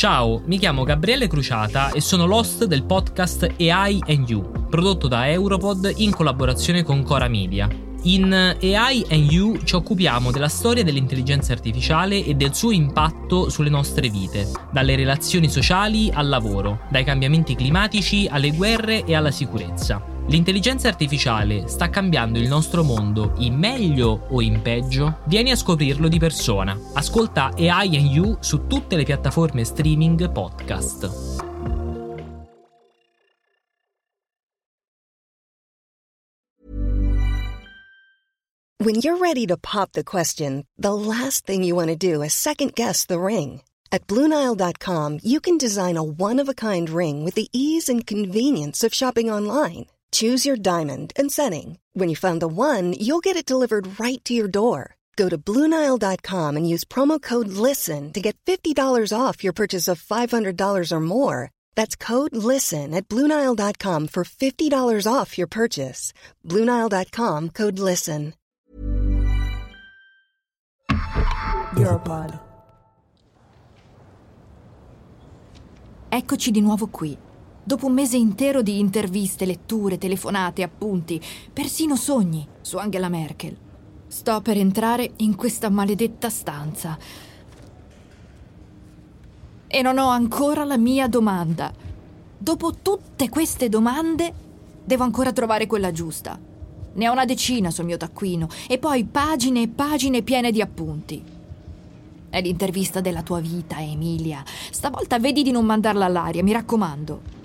Ciao, 0.00 0.40
mi 0.46 0.56
chiamo 0.56 0.84
Gabriele 0.84 1.28
Cruciata 1.28 1.90
e 1.90 2.00
sono 2.00 2.24
l'host 2.24 2.64
del 2.64 2.84
podcast 2.84 3.46
AI 3.58 4.02
and 4.06 4.26
You, 4.26 4.66
prodotto 4.70 5.08
da 5.08 5.28
Europod 5.28 5.92
in 5.96 6.10
collaborazione 6.10 6.82
con 6.82 7.02
Cora 7.02 7.28
Media. 7.28 7.68
In 8.04 8.32
AI 8.32 9.04
and 9.10 9.30
You 9.30 9.58
ci 9.62 9.74
occupiamo 9.74 10.30
della 10.30 10.48
storia 10.48 10.82
dell'intelligenza 10.82 11.52
artificiale 11.52 12.24
e 12.24 12.32
del 12.32 12.54
suo 12.54 12.70
impatto 12.70 13.50
sulle 13.50 13.68
nostre 13.68 14.08
vite, 14.08 14.50
dalle 14.72 14.96
relazioni 14.96 15.50
sociali 15.50 16.10
al 16.10 16.30
lavoro, 16.30 16.80
dai 16.88 17.04
cambiamenti 17.04 17.54
climatici 17.54 18.26
alle 18.26 18.52
guerre 18.52 19.04
e 19.04 19.14
alla 19.14 19.30
sicurezza. 19.30 20.02
L'intelligenza 20.30 20.86
artificiale 20.86 21.66
sta 21.66 21.90
cambiando 21.90 22.38
il 22.38 22.46
nostro 22.46 22.84
mondo 22.84 23.34
in 23.38 23.56
meglio 23.56 24.28
o 24.30 24.40
in 24.40 24.62
peggio? 24.62 25.18
Vieni 25.24 25.50
a 25.50 25.56
scoprirlo 25.56 26.06
di 26.06 26.20
persona. 26.20 26.78
Ascolta 26.94 27.50
AI 27.56 27.96
and 27.96 28.06
You 28.06 28.36
su 28.38 28.68
tutte 28.68 28.94
le 28.94 29.02
piattaforme 29.02 29.64
streaming 29.64 30.30
podcast. 30.30 31.10
When 38.78 39.00
you're 39.02 39.18
ready 39.18 39.46
to 39.46 39.56
pop 39.56 39.90
the 39.94 40.04
question, 40.04 40.64
the 40.78 40.94
last 40.94 41.44
thing 41.44 41.64
you 41.64 41.74
want 41.74 41.88
to 41.88 41.96
do 41.96 42.22
is 42.22 42.32
second 42.34 42.74
guess 42.74 43.04
the 43.04 43.18
ring. 43.18 43.62
At 43.90 44.06
Bluenile.com, 44.06 45.18
you 45.24 45.40
can 45.40 45.58
design 45.58 45.96
a 45.96 46.04
one 46.04 46.38
of 46.38 46.48
a 46.48 46.54
kind 46.54 46.88
ring 46.88 47.24
with 47.24 47.34
the 47.34 47.48
ease 47.52 47.88
and 47.88 48.06
convenience 48.06 48.84
of 48.84 48.94
shopping 48.94 49.28
online. 49.28 49.86
Choose 50.10 50.46
your 50.46 50.56
diamond 50.56 51.12
and 51.16 51.30
setting. 51.30 51.78
When 51.92 52.08
you 52.08 52.16
find 52.16 52.40
the 52.40 52.48
one, 52.48 52.94
you'll 52.94 53.20
get 53.20 53.36
it 53.36 53.44
delivered 53.44 54.00
right 54.00 54.24
to 54.24 54.32
your 54.32 54.48
door. 54.48 54.96
Go 55.16 55.28
to 55.28 55.36
Bluenile.com 55.36 56.56
and 56.56 56.66
use 56.66 56.84
promo 56.84 57.20
code 57.20 57.48
LISTEN 57.48 58.14
to 58.14 58.20
get 58.22 58.38
$50 58.46 59.12
off 59.12 59.44
your 59.44 59.52
purchase 59.52 59.86
of 59.86 60.00
$500 60.00 60.92
or 60.92 61.00
more. 61.00 61.50
That's 61.74 61.94
code 61.94 62.34
LISTEN 62.34 62.94
at 62.94 63.06
Bluenile.com 63.08 64.08
for 64.08 64.24
$50 64.24 65.06
off 65.06 65.36
your 65.36 65.46
purchase. 65.46 66.14
Bluenile.com 66.46 67.50
code 67.50 67.78
LISTEN. 67.78 68.34
Europod. 71.76 72.38
Eccoci 76.10 76.50
di 76.50 76.60
nuovo 76.60 76.88
qui. 76.88 77.16
Dopo 77.62 77.86
un 77.86 77.92
mese 77.92 78.16
intero 78.16 78.62
di 78.62 78.78
interviste, 78.78 79.44
letture, 79.44 79.98
telefonate, 79.98 80.62
appunti, 80.62 81.20
persino 81.52 81.94
sogni 81.94 82.46
su 82.62 82.78
Angela 82.78 83.08
Merkel. 83.08 83.56
Sto 84.06 84.40
per 84.40 84.56
entrare 84.56 85.12
in 85.16 85.36
questa 85.36 85.68
maledetta 85.68 86.30
stanza. 86.30 86.98
E 89.66 89.82
non 89.82 89.98
ho 89.98 90.08
ancora 90.08 90.64
la 90.64 90.78
mia 90.78 91.06
domanda. 91.06 91.72
Dopo 92.36 92.74
tutte 92.80 93.28
queste 93.28 93.68
domande, 93.68 94.32
devo 94.82 95.04
ancora 95.04 95.32
trovare 95.32 95.66
quella 95.66 95.92
giusta. 95.92 96.38
Ne 96.92 97.08
ho 97.08 97.12
una 97.12 97.26
decina 97.26 97.70
sul 97.70 97.84
mio 97.84 97.98
taccuino 97.98 98.48
e 98.66 98.78
poi 98.78 99.04
pagine 99.04 99.62
e 99.62 99.68
pagine 99.68 100.22
piene 100.22 100.50
di 100.50 100.60
appunti. 100.60 101.22
È 102.30 102.40
l'intervista 102.40 103.00
della 103.00 103.22
tua 103.22 103.40
vita, 103.40 103.80
Emilia. 103.80 104.42
Stavolta 104.70 105.18
vedi 105.18 105.42
di 105.42 105.50
non 105.50 105.66
mandarla 105.66 106.06
all'aria, 106.06 106.42
mi 106.42 106.52
raccomando. 106.52 107.38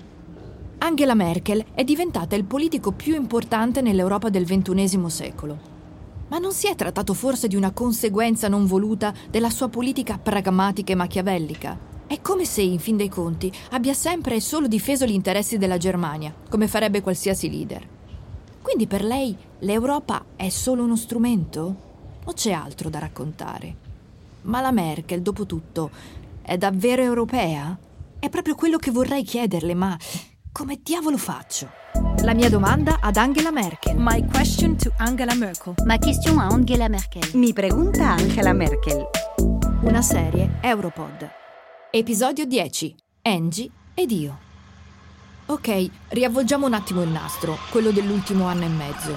Angela 0.78 1.14
Merkel 1.14 1.64
è 1.72 1.84
diventata 1.84 2.36
il 2.36 2.44
politico 2.44 2.92
più 2.92 3.14
importante 3.14 3.80
nell'Europa 3.80 4.28
del 4.28 4.44
XXI 4.44 5.08
secolo. 5.08 5.58
Ma 6.28 6.38
non 6.38 6.52
si 6.52 6.68
è 6.68 6.74
trattato 6.74 7.14
forse 7.14 7.48
di 7.48 7.56
una 7.56 7.70
conseguenza 7.70 8.48
non 8.48 8.66
voluta 8.66 9.14
della 9.30 9.48
sua 9.48 9.68
politica 9.68 10.18
pragmatica 10.18 10.92
e 10.92 10.96
machiavellica? 10.96 11.78
È 12.06 12.20
come 12.20 12.44
se, 12.44 12.60
in 12.60 12.78
fin 12.78 12.96
dei 12.96 13.08
conti, 13.08 13.50
abbia 13.70 13.94
sempre 13.94 14.36
e 14.36 14.40
solo 14.40 14.68
difeso 14.68 15.06
gli 15.06 15.12
interessi 15.12 15.56
della 15.56 15.78
Germania, 15.78 16.34
come 16.48 16.68
farebbe 16.68 17.00
qualsiasi 17.00 17.48
leader. 17.50 17.88
Quindi 18.60 18.86
per 18.86 19.02
lei 19.02 19.36
l'Europa 19.60 20.24
è 20.36 20.48
solo 20.50 20.82
uno 20.82 20.96
strumento? 20.96 21.76
O 22.24 22.32
c'è 22.32 22.52
altro 22.52 22.90
da 22.90 22.98
raccontare? 22.98 23.76
Ma 24.42 24.60
la 24.60 24.72
Merkel, 24.72 25.22
dopo 25.22 25.46
tutto, 25.46 25.90
è 26.42 26.56
davvero 26.58 27.02
europea? 27.02 27.76
È 28.18 28.28
proprio 28.28 28.54
quello 28.54 28.76
che 28.76 28.90
vorrei 28.90 29.22
chiederle, 29.22 29.74
ma 29.74 29.96
come 30.56 30.80
diavolo 30.82 31.18
faccio? 31.18 31.68
La 32.22 32.32
mia 32.32 32.48
domanda 32.48 32.96
ad 33.02 33.18
Angela 33.18 33.50
Merkel. 33.50 33.94
My 33.98 34.24
question 34.26 34.74
to 34.78 34.90
Angela 34.96 35.34
Merkel. 35.34 35.74
Ma 35.84 35.98
question 35.98 36.38
a 36.38 36.46
Angela 36.46 36.88
Merkel. 36.88 37.28
Mi 37.34 37.52
pregunta 37.52 38.12
Angela 38.12 38.54
Merkel. 38.54 39.06
Una 39.82 40.00
serie 40.00 40.52
Europod. 40.62 41.30
Episodio 41.90 42.46
10. 42.46 42.94
Angie 43.20 43.70
ed 43.92 44.10
io. 44.10 44.38
Ok, 45.44 45.90
riavvolgiamo 46.08 46.64
un 46.64 46.72
attimo 46.72 47.02
il 47.02 47.10
nastro, 47.10 47.58
quello 47.70 47.90
dell'ultimo 47.90 48.46
anno 48.46 48.64
e 48.64 48.68
mezzo. 48.68 49.14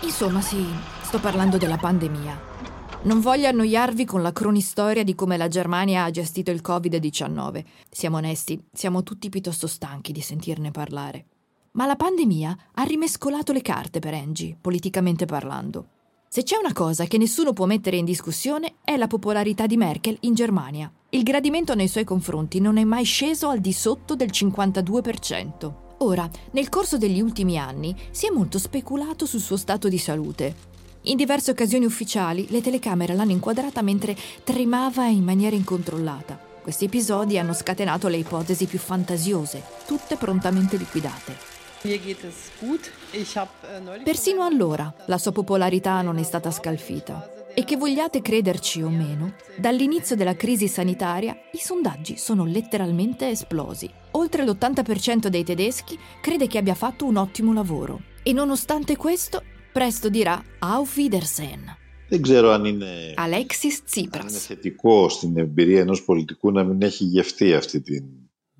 Insomma, 0.00 0.42
sì, 0.42 0.62
sto 1.00 1.18
parlando 1.20 1.56
della 1.56 1.78
pandemia. 1.78 2.65
Non 3.06 3.20
voglio 3.20 3.46
annoiarvi 3.46 4.04
con 4.04 4.20
la 4.20 4.32
cronistoria 4.32 5.04
di 5.04 5.14
come 5.14 5.36
la 5.36 5.46
Germania 5.46 6.02
ha 6.02 6.10
gestito 6.10 6.50
il 6.50 6.60
Covid-19. 6.60 7.64
Siamo 7.88 8.16
onesti, 8.16 8.60
siamo 8.72 9.04
tutti 9.04 9.28
piuttosto 9.28 9.68
stanchi 9.68 10.10
di 10.10 10.20
sentirne 10.20 10.72
parlare. 10.72 11.26
Ma 11.74 11.86
la 11.86 11.94
pandemia 11.94 12.58
ha 12.74 12.82
rimescolato 12.82 13.52
le 13.52 13.62
carte 13.62 14.00
per 14.00 14.12
Angie, 14.12 14.56
politicamente 14.60 15.24
parlando. 15.24 15.86
Se 16.26 16.42
c'è 16.42 16.56
una 16.56 16.72
cosa 16.72 17.04
che 17.04 17.16
nessuno 17.16 17.52
può 17.52 17.66
mettere 17.66 17.96
in 17.96 18.04
discussione 18.04 18.74
è 18.82 18.96
la 18.96 19.06
popolarità 19.06 19.66
di 19.66 19.76
Merkel 19.76 20.16
in 20.22 20.34
Germania. 20.34 20.92
Il 21.10 21.22
gradimento 21.22 21.76
nei 21.76 21.86
suoi 21.86 22.02
confronti 22.02 22.58
non 22.58 22.76
è 22.76 22.82
mai 22.82 23.04
sceso 23.04 23.48
al 23.50 23.60
di 23.60 23.72
sotto 23.72 24.16
del 24.16 24.30
52%. 24.32 25.74
Ora, 25.98 26.28
nel 26.50 26.68
corso 26.68 26.98
degli 26.98 27.20
ultimi 27.20 27.56
anni 27.56 27.94
si 28.10 28.26
è 28.26 28.30
molto 28.30 28.58
speculato 28.58 29.26
sul 29.26 29.38
suo 29.38 29.56
stato 29.56 29.88
di 29.88 29.96
salute. 29.96 30.74
In 31.08 31.16
diverse 31.16 31.52
occasioni 31.52 31.84
ufficiali 31.84 32.48
le 32.50 32.60
telecamere 32.60 33.14
l'hanno 33.14 33.30
inquadrata 33.30 33.80
mentre 33.80 34.16
tremava 34.42 35.06
in 35.06 35.22
maniera 35.22 35.54
incontrollata. 35.54 36.36
Questi 36.60 36.86
episodi 36.86 37.38
hanno 37.38 37.52
scatenato 37.52 38.08
le 38.08 38.16
ipotesi 38.16 38.66
più 38.66 38.80
fantasiose, 38.80 39.62
tutte 39.86 40.16
prontamente 40.16 40.76
liquidate. 40.76 41.36
Persino 44.02 44.44
allora 44.44 44.92
la 45.06 45.18
sua 45.18 45.30
popolarità 45.30 46.02
non 46.02 46.18
è 46.18 46.24
stata 46.24 46.50
scalfita. 46.50 47.52
E 47.54 47.62
che 47.64 47.76
vogliate 47.76 48.20
crederci 48.20 48.82
o 48.82 48.88
meno, 48.88 49.34
dall'inizio 49.56 50.16
della 50.16 50.34
crisi 50.34 50.66
sanitaria 50.66 51.36
i 51.52 51.58
sondaggi 51.58 52.16
sono 52.16 52.44
letteralmente 52.44 53.28
esplosi. 53.28 53.88
Oltre 54.12 54.44
l'80% 54.44 55.28
dei 55.28 55.44
tedeschi 55.44 55.96
crede 56.20 56.48
che 56.48 56.58
abbia 56.58 56.74
fatto 56.74 57.04
un 57.04 57.14
ottimo 57.14 57.52
lavoro. 57.52 58.00
E 58.24 58.32
nonostante 58.32 58.96
questo, 58.96 59.40
presto 59.75 60.09
dirà 60.09 60.43
Auf 60.59 60.95
Wiedersehen. 60.95 61.75
Δεν 62.09 62.21
ξέρω 62.21 62.49
αν 62.49 62.65
είναι, 62.65 63.13
Alexis 63.17 63.23
αν 63.23 63.31
είναι 63.31 64.29
Tsipras. 64.29 64.31
θετικό 64.31 65.09
στην 65.09 65.37
εμπειρία 65.37 65.79
ενός 65.79 66.03
πολιτικού 66.03 66.51
να 66.51 66.63
μην 66.63 66.81
έχει 66.81 67.03
γευτεί 67.03 67.53
αυτή 67.53 67.81
την... 67.81 68.03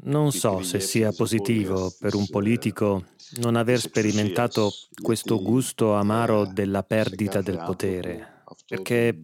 Non 0.04 0.32
so 0.32 0.64
se 0.64 0.80
sia 0.80 1.12
positivo 1.12 1.94
per 2.00 2.16
un 2.16 2.28
politico 2.28 3.04
non 3.44 3.56
aver 3.56 3.80
sperimentato 3.80 4.72
questo 5.00 5.40
gusto 5.42 5.94
amaro 5.94 6.46
della 6.46 6.82
perdita 6.82 7.42
del 7.42 7.62
potere, 7.64 8.44
perché 8.68 9.22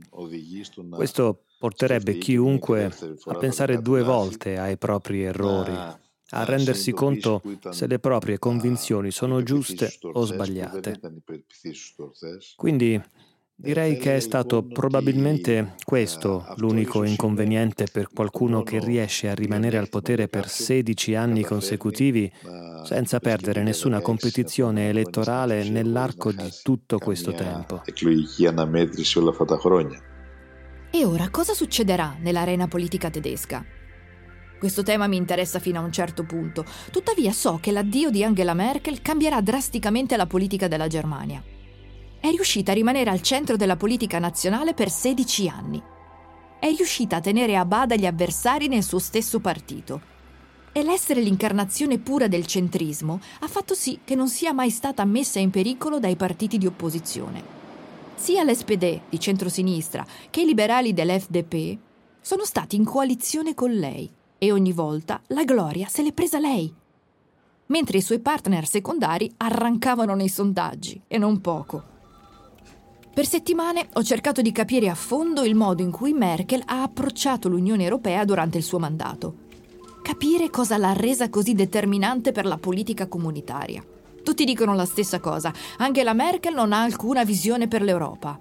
questo 0.89 1.45
porterebbe 1.57 2.17
chiunque 2.17 2.93
a 3.25 3.33
pensare 3.35 3.81
due 3.81 4.03
volte 4.03 4.59
ai 4.59 4.77
propri 4.77 5.23
errori, 5.23 5.75
a 6.34 6.44
rendersi 6.44 6.92
conto 6.92 7.42
se 7.70 7.86
le 7.86 7.98
proprie 7.98 8.38
convinzioni 8.38 9.10
sono 9.10 9.42
giuste 9.42 9.92
o 10.00 10.24
sbagliate. 10.24 11.00
Quindi 12.56 13.00
direi 13.54 13.96
che 13.98 14.16
è 14.16 14.20
stato 14.20 14.64
probabilmente 14.64 15.74
questo 15.84 16.44
l'unico 16.56 17.04
inconveniente 17.04 17.86
per 17.90 18.08
qualcuno 18.12 18.62
che 18.62 18.80
riesce 18.80 19.28
a 19.28 19.34
rimanere 19.34 19.76
al 19.76 19.88
potere 19.88 20.26
per 20.28 20.48
16 20.48 21.14
anni 21.14 21.44
consecutivi 21.44 22.32
senza 22.84 23.20
perdere 23.20 23.62
nessuna 23.62 24.00
competizione 24.00 24.88
elettorale 24.88 25.68
nell'arco 25.68 26.32
di 26.32 26.48
tutto 26.62 26.98
questo 26.98 27.32
tempo. 27.32 27.82
E 30.94 31.04
ora 31.04 31.30
cosa 31.30 31.54
succederà 31.54 32.16
nell'arena 32.18 32.68
politica 32.68 33.10
tedesca? 33.10 33.64
Questo 34.62 34.84
tema 34.84 35.08
mi 35.08 35.16
interessa 35.16 35.58
fino 35.58 35.80
a 35.80 35.82
un 35.82 35.90
certo 35.90 36.22
punto, 36.22 36.64
tuttavia 36.92 37.32
so 37.32 37.58
che 37.60 37.72
l'addio 37.72 38.10
di 38.10 38.22
Angela 38.22 38.54
Merkel 38.54 39.02
cambierà 39.02 39.40
drasticamente 39.40 40.16
la 40.16 40.28
politica 40.28 40.68
della 40.68 40.86
Germania. 40.86 41.42
È 42.20 42.28
riuscita 42.30 42.70
a 42.70 42.74
rimanere 42.76 43.10
al 43.10 43.22
centro 43.22 43.56
della 43.56 43.74
politica 43.74 44.20
nazionale 44.20 44.72
per 44.72 44.88
16 44.88 45.48
anni. 45.48 45.82
È 46.60 46.72
riuscita 46.76 47.16
a 47.16 47.20
tenere 47.20 47.56
a 47.56 47.64
bada 47.64 47.96
gli 47.96 48.06
avversari 48.06 48.68
nel 48.68 48.84
suo 48.84 49.00
stesso 49.00 49.40
partito. 49.40 50.00
E 50.70 50.84
l'essere 50.84 51.22
l'incarnazione 51.22 51.98
pura 51.98 52.28
del 52.28 52.46
centrismo 52.46 53.18
ha 53.40 53.48
fatto 53.48 53.74
sì 53.74 53.98
che 54.04 54.14
non 54.14 54.28
sia 54.28 54.52
mai 54.52 54.70
stata 54.70 55.04
messa 55.04 55.40
in 55.40 55.50
pericolo 55.50 55.98
dai 55.98 56.14
partiti 56.14 56.56
di 56.56 56.66
opposizione. 56.66 57.42
Sia 58.14 58.44
l'SPD 58.44 59.00
di 59.08 59.18
centrosinistra 59.18 60.06
che 60.30 60.42
i 60.42 60.46
liberali 60.46 60.92
dell'FDP 60.92 61.78
sono 62.20 62.44
stati 62.44 62.76
in 62.76 62.84
coalizione 62.84 63.54
con 63.54 63.72
lei. 63.72 64.20
E 64.42 64.50
ogni 64.50 64.72
volta 64.72 65.20
la 65.28 65.44
gloria 65.44 65.86
se 65.86 66.02
l'è 66.02 66.12
presa 66.12 66.40
lei. 66.40 66.74
Mentre 67.66 67.98
i 67.98 68.00
suoi 68.00 68.18
partner 68.18 68.66
secondari 68.66 69.32
arrancavano 69.36 70.16
nei 70.16 70.28
sondaggi, 70.28 71.00
e 71.06 71.16
non 71.16 71.40
poco. 71.40 71.80
Per 73.14 73.24
settimane 73.24 73.86
ho 73.92 74.02
cercato 74.02 74.42
di 74.42 74.50
capire 74.50 74.88
a 74.88 74.96
fondo 74.96 75.44
il 75.44 75.54
modo 75.54 75.82
in 75.82 75.92
cui 75.92 76.12
Merkel 76.12 76.60
ha 76.64 76.82
approcciato 76.82 77.48
l'Unione 77.48 77.84
Europea 77.84 78.24
durante 78.24 78.58
il 78.58 78.64
suo 78.64 78.80
mandato. 78.80 79.34
Capire 80.02 80.50
cosa 80.50 80.76
l'ha 80.76 80.92
resa 80.92 81.30
così 81.30 81.54
determinante 81.54 82.32
per 82.32 82.44
la 82.44 82.58
politica 82.58 83.06
comunitaria. 83.06 83.80
Tutti 84.24 84.44
dicono 84.44 84.74
la 84.74 84.86
stessa 84.86 85.20
cosa, 85.20 85.52
anche 85.76 86.02
la 86.02 86.14
Merkel 86.14 86.54
non 86.54 86.72
ha 86.72 86.82
alcuna 86.82 87.22
visione 87.22 87.68
per 87.68 87.82
l'Europa. 87.82 88.36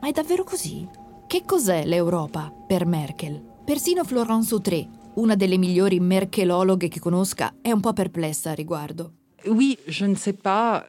Ma 0.00 0.08
è 0.08 0.10
davvero 0.10 0.42
così? 0.42 0.88
Che 1.26 1.42
cos'è 1.44 1.84
l'Europa 1.84 2.50
per 2.66 2.86
Merkel? 2.86 3.52
Persino 3.62 4.04
Florence 4.04 4.54
Autré, 4.54 4.88
una 5.14 5.34
delle 5.34 5.56
migliori 5.58 6.00
merkelologhe 6.00 6.88
che 6.88 7.00
conosca, 7.00 7.54
è 7.60 7.70
un 7.70 7.80
po' 7.80 7.92
perplessa 7.92 8.50
a 8.50 8.54
riguardo. 8.54 9.12
Oui, 9.46 9.76
je 9.86 10.06
ne 10.06 10.14
sais 10.14 10.36
pas. 10.40 10.84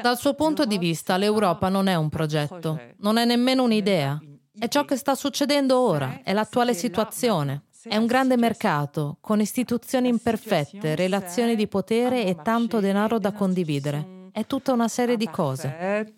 Dal 0.00 0.18
suo 0.18 0.34
punto 0.34 0.64
di 0.64 0.78
vista 0.78 1.16
l'Europa 1.16 1.68
non 1.68 1.88
è 1.88 1.96
un 1.96 2.08
progetto, 2.08 2.80
non 2.98 3.16
è 3.16 3.24
nemmeno 3.24 3.64
un'idea. 3.64 4.20
È 4.56 4.68
ciò 4.68 4.84
che 4.84 4.96
sta 4.96 5.14
succedendo 5.14 5.78
ora, 5.78 6.20
è 6.22 6.32
l'attuale 6.32 6.72
situazione. 6.72 7.64
È 7.82 7.96
un 7.96 8.06
grande 8.06 8.36
mercato, 8.36 9.18
con 9.20 9.40
istituzioni 9.40 10.08
imperfette, 10.08 10.94
relazioni 10.94 11.56
di 11.56 11.66
potere 11.66 12.24
e 12.24 12.36
tanto 12.42 12.80
denaro 12.80 13.18
da 13.18 13.32
condividere. 13.32 14.15
È 14.36 14.44
tutta 14.44 14.74
una 14.74 14.86
serie 14.86 15.16
di 15.16 15.30
cose. 15.30 16.12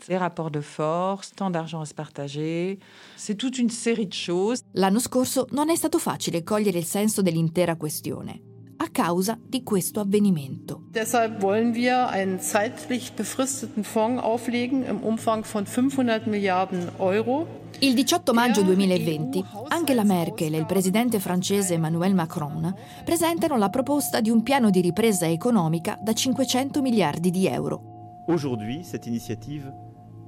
L'anno 4.72 4.98
scorso 4.98 5.46
non 5.50 5.70
è 5.70 5.76
stato 5.76 5.98
facile 6.00 6.42
cogliere 6.42 6.78
il 6.78 6.84
senso 6.84 7.22
dell'intera 7.22 7.76
questione 7.76 8.40
a 8.78 8.88
causa 8.90 9.38
di 9.40 9.62
questo 9.62 10.00
avvenimento. 10.00 10.82
Deshalb 10.90 11.40
wollen 11.40 11.72
wir 11.72 12.08
einen 12.08 12.40
zeitlich 12.40 13.12
befristeten 13.12 13.84
Fonds 13.84 14.20
auflegen 14.20 14.84
im 14.84 15.00
Umfang 15.00 15.44
von 15.44 15.64
500 15.64 16.26
Milliarden 16.26 16.90
Euro. 16.98 17.46
Il 17.78 17.94
18 17.94 18.34
maggio 18.34 18.62
2020 18.62 19.44
Angela 19.68 20.02
Merkel 20.02 20.54
e 20.54 20.58
il 20.58 20.66
presidente 20.66 21.20
francese 21.20 21.74
Emmanuel 21.74 22.14
Macron 22.14 22.74
presentano 23.04 23.56
la 23.56 23.68
proposta 23.68 24.20
di 24.20 24.30
un 24.30 24.42
piano 24.42 24.70
di 24.70 24.80
ripresa 24.80 25.28
economica 25.28 25.96
da 26.02 26.12
500 26.12 26.82
miliardi 26.82 27.30
di 27.30 27.46
euro. 27.46 27.97
Aujourd'hui, 28.28 28.84
cette 28.84 29.08
initiative 29.08 29.72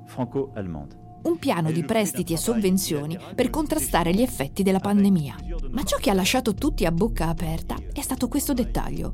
franco-allemande 0.06 1.08
un 1.22 1.38
piano 1.38 1.70
di 1.70 1.84
prestiti 1.84 2.32
e 2.32 2.38
sovvenzioni 2.38 3.18
per 3.34 3.50
contrastare 3.50 4.14
gli 4.14 4.22
effetti 4.22 4.62
della 4.62 4.78
pandemia. 4.78 5.36
Ma 5.70 5.82
ciò 5.82 5.98
che 5.98 6.08
ha 6.08 6.14
lasciato 6.14 6.54
tutti 6.54 6.86
a 6.86 6.92
bocca 6.92 7.28
aperta 7.28 7.76
è 7.92 8.00
stato 8.00 8.26
questo 8.26 8.54
dettaglio. 8.54 9.12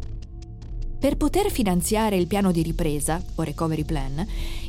Per 1.00 1.16
poter 1.16 1.50
finanziare 1.50 2.16
il 2.16 2.28
piano 2.28 2.52
di 2.52 2.62
ripresa, 2.62 3.20
o 3.34 3.42
recovery 3.42 3.84
plan, 3.84 4.24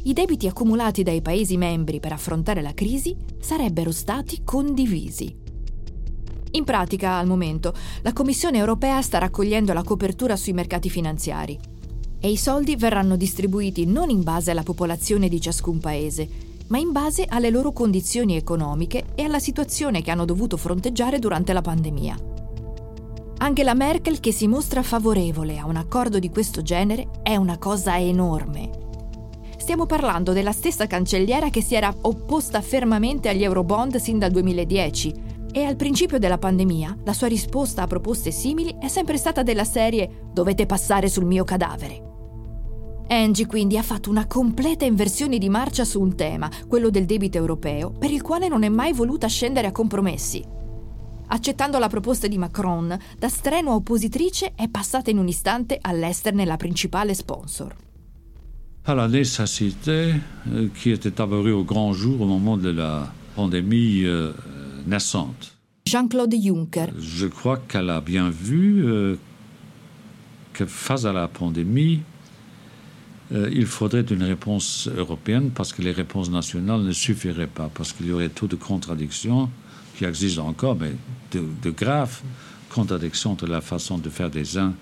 i 0.06 0.14
debiti 0.14 0.48
accumulati 0.48 1.04
dai 1.04 1.22
Paesi 1.22 1.56
membri 1.56 2.00
per 2.00 2.14
affrontare 2.14 2.64
la 2.64 2.74
crisi 2.74 3.16
sarebbero 3.40 3.92
stati 3.92 4.42
condivisi. 4.44 5.46
In 6.54 6.64
pratica, 6.64 7.18
al 7.18 7.28
momento, 7.28 7.72
la 8.02 8.14
Commissione 8.14 8.58
europea 8.58 9.00
sta 9.04 9.20
raccogliendo 9.20 9.74
la 9.74 9.84
copertura 9.84 10.36
sui 10.36 10.54
mercati 10.54 10.90
finanziari 10.90 11.76
e 12.20 12.30
i 12.30 12.38
soldi 12.38 12.76
verranno 12.76 13.16
distribuiti 13.16 13.86
non 13.86 14.10
in 14.10 14.24
base 14.24 14.52
alla 14.52 14.64
popolazione 14.64 15.28
di 15.28 15.40
ciascun 15.40 15.80
Paese, 15.80 16.28
ma 16.68 16.78
in 16.78 16.92
base 16.92 17.26
alle 17.28 17.50
loro 17.50 17.72
condizioni 17.72 18.36
economiche 18.36 19.06
e 19.16 19.24
alla 19.24 19.40
situazione 19.40 20.02
che 20.02 20.12
hanno 20.12 20.26
dovuto 20.26 20.58
fronteggiare 20.58 21.20
durante 21.20 21.54
la 21.54 21.62
pandemia. 21.62 22.18
Anche 23.40 23.64
la 23.64 23.76
Merkel, 23.76 24.20
che 24.20 24.32
si 24.32 24.48
mostra 24.48 24.82
favorevole 24.82 25.60
a 25.60 25.68
un 25.68 25.76
accordo 25.76 26.18
di 26.18 26.30
questo 26.30 26.64
genere, 26.64 27.10
è 27.22 27.36
una 27.36 27.58
cosa 27.58 27.98
enorme. 28.00 28.86
Stiamo 29.58 29.86
parlando 29.86 30.34
della 30.34 30.52
stessa 30.52 30.88
cancelliera 30.88 31.50
che 31.50 31.62
si 31.62 31.76
era 31.76 31.94
opposta 32.02 32.62
fermamente 32.62 33.30
agli 33.30 33.44
Eurobond 33.44 33.98
sin 33.98 34.18
dal 34.18 34.32
2010 34.32 35.14
e 35.52 35.64
al 35.64 35.76
principio 35.76 36.20
della 36.20 36.38
pandemia 36.38 37.00
la 37.04 37.14
sua 37.14 37.28
risposta 37.28 37.84
a 37.84 37.88
proposte 37.88 38.32
simili 38.32 38.76
è 38.80 38.88
sempre 38.88 39.18
stata 39.18 39.44
della 39.44 39.66
serie 39.66 40.30
dovete 40.32 40.66
passare 40.66 41.10
sul 41.10 41.26
mio 41.26 41.44
cadavere. 41.44 42.07
Angie 43.10 43.46
quindi 43.46 43.78
ha 43.78 43.84
fatto 43.84 44.10
una 44.10 44.28
completa 44.28 44.84
inversione 44.84 45.38
di 45.38 45.50
marcia 45.50 45.86
su 45.86 46.02
un 46.02 46.16
tema, 46.16 46.50
quello 46.68 46.90
del 46.90 47.06
debito 47.06 47.38
europeo, 47.38 47.92
per 47.92 48.12
il 48.12 48.22
quale 48.22 48.48
non 48.48 48.64
è 48.64 48.70
mai 48.70 48.94
voluta 48.94 49.28
scendere 49.28 49.68
a 49.68 49.72
compromessi. 49.72 50.44
Accettando 51.30 51.78
la 51.80 51.88
proposta 51.88 52.28
di 52.28 52.38
Macron, 52.38 52.98
da 53.18 53.30
strenua 53.30 53.76
oppositrice 53.76 54.54
è 54.56 54.70
passata 54.70 55.10
in 55.10 55.18
un 55.18 55.28
istante 55.28 55.78
all'esterne 55.82 56.46
la 56.46 56.58
principale 56.58 57.14
sponsor. 57.14 57.76
À 58.86 58.94
la 58.94 59.08
nécessité 59.08 60.16
euh, 60.50 60.70
qui 60.74 60.92
était 60.92 61.20
apparue 61.20 61.52
au 61.52 61.66
grand 61.66 61.92
jour 61.92 62.22
au 62.22 62.26
moment 62.26 62.56
de 62.56 62.70
la 62.70 63.12
pandémie 63.36 64.06
euh, 64.06 64.32
naissante. 64.86 65.58
Jean-Claude 65.86 66.34
Juncker. 66.34 66.94
Je 66.98 67.28
crois 67.28 67.58
qu'elle 67.68 67.90
a 67.90 68.00
bien 68.00 68.30
vu 68.30 68.86
euh, 68.86 69.18
que 70.54 70.66
face 70.66 71.04
à 71.04 71.12
la 71.12 71.28
pandémie, 71.28 72.02
euh, 73.34 73.50
il 73.52 73.66
faudrait 73.66 74.06
une 74.10 74.24
réponse 74.24 74.90
européenne 74.96 75.52
parce 75.54 75.74
que 75.74 75.82
les 75.82 75.92
réponses 75.92 76.30
nationales 76.30 76.82
ne 76.82 76.94
suffiraient 76.94 77.48
pas, 77.48 77.70
parce 77.74 77.92
qu'il 77.92 78.08
y 78.08 78.12
aurait 78.12 78.30
trop 78.30 78.48
de 78.48 78.56
contradictions 78.56 79.50
qui 79.98 80.06
existent 80.06 80.48
encore, 80.48 80.78
mais 80.78 80.94
de, 81.32 81.44
de 81.62 81.70
graves 81.72 82.22
contradictions 82.70 83.32
entre 83.32 83.48
la 83.48 83.62
façon 83.62 83.98
de 83.98 84.10
faire 84.10 84.30
des 84.30 84.58
uns 84.58 84.74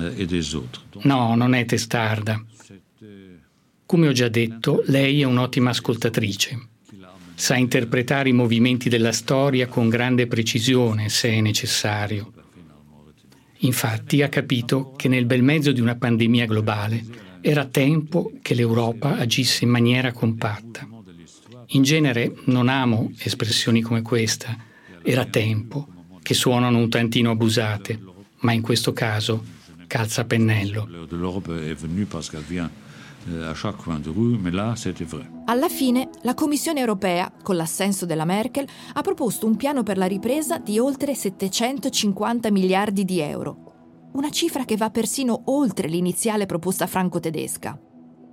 euh, 0.00 0.12
e 0.18 0.24
des 0.24 0.54
autres. 0.54 0.84
No, 1.04 1.34
non 1.34 1.54
è 1.54 1.64
testarda. 1.64 2.42
Come 3.84 4.08
ho 4.08 4.12
già 4.12 4.28
detto, 4.28 4.82
lei 4.86 5.22
è 5.22 5.24
un'ottima 5.24 5.70
ascoltatrice. 5.70 6.68
Sa 7.34 7.56
interpretare 7.56 8.28
i 8.28 8.32
movimenti 8.32 8.88
della 8.88 9.12
storia 9.12 9.66
con 9.66 9.88
grande 9.88 10.26
precisione, 10.26 11.08
se 11.08 11.30
è 11.30 11.40
necessario. 11.40 12.32
Infatti 13.60 14.22
ha 14.22 14.28
capito 14.28 14.92
che 14.96 15.08
nel 15.08 15.24
bel 15.24 15.42
mezzo 15.42 15.72
di 15.72 15.80
una 15.80 15.96
pandemia 15.96 16.46
globale 16.46 17.27
era 17.40 17.64
tempo 17.64 18.32
che 18.42 18.54
l'Europa 18.54 19.16
agisse 19.16 19.64
in 19.64 19.70
maniera 19.70 20.12
compatta. 20.12 20.86
In 21.72 21.82
genere 21.82 22.34
non 22.44 22.68
amo 22.68 23.12
espressioni 23.18 23.80
come 23.80 24.02
questa, 24.02 24.56
era 25.02 25.24
tempo, 25.24 25.86
che 26.22 26.34
suonano 26.34 26.78
un 26.78 26.88
tantino 26.88 27.30
abusate, 27.30 28.00
ma 28.40 28.52
in 28.52 28.62
questo 28.62 28.92
caso 28.92 29.44
calza 29.86 30.22
a 30.22 30.24
pennello. 30.24 30.88
Alla 35.46 35.68
fine, 35.68 36.08
la 36.22 36.34
Commissione 36.34 36.80
europea, 36.80 37.32
con 37.42 37.56
l'assenso 37.56 38.06
della 38.06 38.24
Merkel, 38.24 38.66
ha 38.92 39.02
proposto 39.02 39.46
un 39.46 39.56
piano 39.56 39.82
per 39.82 39.98
la 39.98 40.06
ripresa 40.06 40.58
di 40.58 40.78
oltre 40.78 41.14
750 41.14 42.50
miliardi 42.50 43.04
di 43.04 43.20
euro, 43.20 43.67
una 44.12 44.30
cifra 44.30 44.64
che 44.64 44.76
va 44.76 44.90
persino 44.90 45.42
oltre 45.46 45.88
l'iniziale 45.88 46.46
proposta 46.46 46.86
franco-tedesca. 46.86 47.78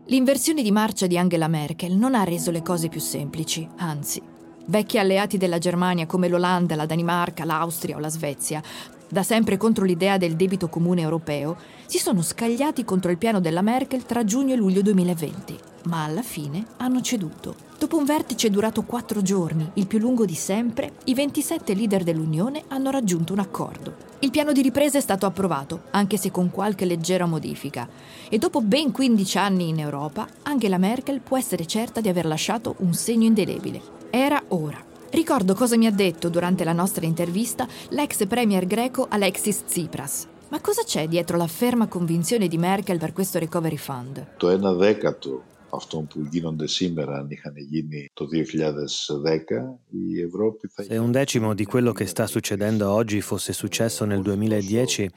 L'inversione 0.08 0.62
di 0.62 0.72
marcia 0.72 1.08
di 1.08 1.17
Angela 1.17 1.48
Merkel 1.48 1.94
non 1.94 2.13
ha 2.15 2.24
reso 2.24 2.51
le 2.51 2.62
cose 2.62 2.89
più 2.89 3.00
semplici, 3.00 3.67
anzi. 3.77 4.22
Vecchi 4.67 4.98
alleati 4.98 5.38
della 5.38 5.58
Germania 5.58 6.05
come 6.05 6.27
l'Olanda, 6.27 6.75
la 6.75 6.86
Danimarca, 6.86 7.46
l'Austria 7.46 7.96
o 7.96 8.00
la 8.00 8.10
Svezia, 8.10 8.62
da 9.07 9.24
sempre 9.24 9.57
contro 9.57 9.85
l'idea 9.85 10.17
del 10.17 10.35
debito 10.35 10.67
comune 10.67 11.01
europeo, 11.01 11.57
si 11.85 11.97
sono 11.97 12.21
scagliati 12.21 12.83
contro 12.83 13.12
il 13.12 13.17
piano 13.17 13.39
della 13.39 13.62
Merkel 13.62 14.05
tra 14.05 14.24
giugno 14.24 14.53
e 14.53 14.57
luglio 14.57 14.81
2020, 14.81 15.57
ma 15.85 16.03
alla 16.03 16.21
fine 16.21 16.65
hanno 16.77 17.01
ceduto. 17.01 17.55
Dopo 17.77 17.97
un 17.97 18.05
vertice 18.05 18.50
durato 18.50 18.83
quattro 18.83 19.21
giorni, 19.21 19.69
il 19.74 19.85
più 19.85 20.00
lungo 20.00 20.25
di 20.25 20.33
sempre, 20.33 20.93
i 21.05 21.13
27 21.13 21.75
leader 21.75 22.03
dell'Unione 22.03 22.63
hanno 22.69 22.89
raggiunto 22.89 23.33
un 23.33 23.39
accordo. 23.39 23.95
Il 24.19 24.31
piano 24.31 24.53
di 24.53 24.62
ripresa 24.62 24.97
è 24.97 25.01
stato 25.01 25.25
approvato, 25.25 25.83
anche 25.91 26.17
se 26.17 26.31
con 26.31 26.50
qualche 26.50 26.85
leggera 26.85 27.25
modifica, 27.25 27.88
e 28.29 28.38
dopo 28.38 28.62
ben 28.62 28.91
15 28.91 29.38
anni 29.38 29.69
in 29.69 29.79
Europa, 29.79 30.27
anche 30.43 30.69
la 30.69 30.77
Merkel 30.77 31.19
può 31.19 31.38
essere 31.38 31.67
certa 31.67 32.01
di 32.01 32.09
aver 32.09 32.25
lasciato 32.25 32.75
un 32.79 32.93
segno 32.93 33.27
indelebile. 33.27 33.81
Era 34.09 34.41
ora. 34.47 34.93
Ricordo 35.14 35.54
cosa 35.54 35.76
mi 35.76 35.87
ha 35.87 35.90
detto 35.90 36.28
durante 36.28 36.64
la 36.64 36.73
nostra 36.73 37.04
intervista 37.04 37.66
l'ex 37.90 38.26
premier 38.26 38.66
greco 38.66 39.07
Alexis 39.09 39.64
Tsipras. 39.64 40.26
Ma 40.50 40.61
cosa 40.61 40.83
c'è 40.85 41.07
dietro 41.09 41.37
la 41.37 41.47
ferma 41.47 41.87
convinzione 41.87 42.49
di 42.49 42.59
Merkel 42.59 42.99
per 42.99 43.12
questo 43.12 43.38
recovery 43.38 43.76
fund? 43.76 44.26
Το 44.37 44.49
ένα 44.49 44.73
δέκατο 44.73 45.42
αυτών 45.71 46.07
που 46.07 46.26
γίνονται 46.30 46.66
σήμερα 46.66 47.16
αν 47.19 47.30
είχαν 47.30 47.54
γίνει 47.57 48.11
το 48.12 48.26
2010 48.26 49.78
η 49.90 50.21
Ευρώπη 50.21 50.69
θα... 50.69 50.83
Se 50.83 50.97
un 50.97 51.12
decimo 51.12 51.54
di 51.54 51.64
quello 51.64 51.92
che 51.92 52.07
sta 52.07 52.26
succedendo 52.26 52.90
oggi 52.90 53.21
fosse 53.21 53.52
successo 53.52 54.04
nel 54.04 54.23
2010, 54.23 55.11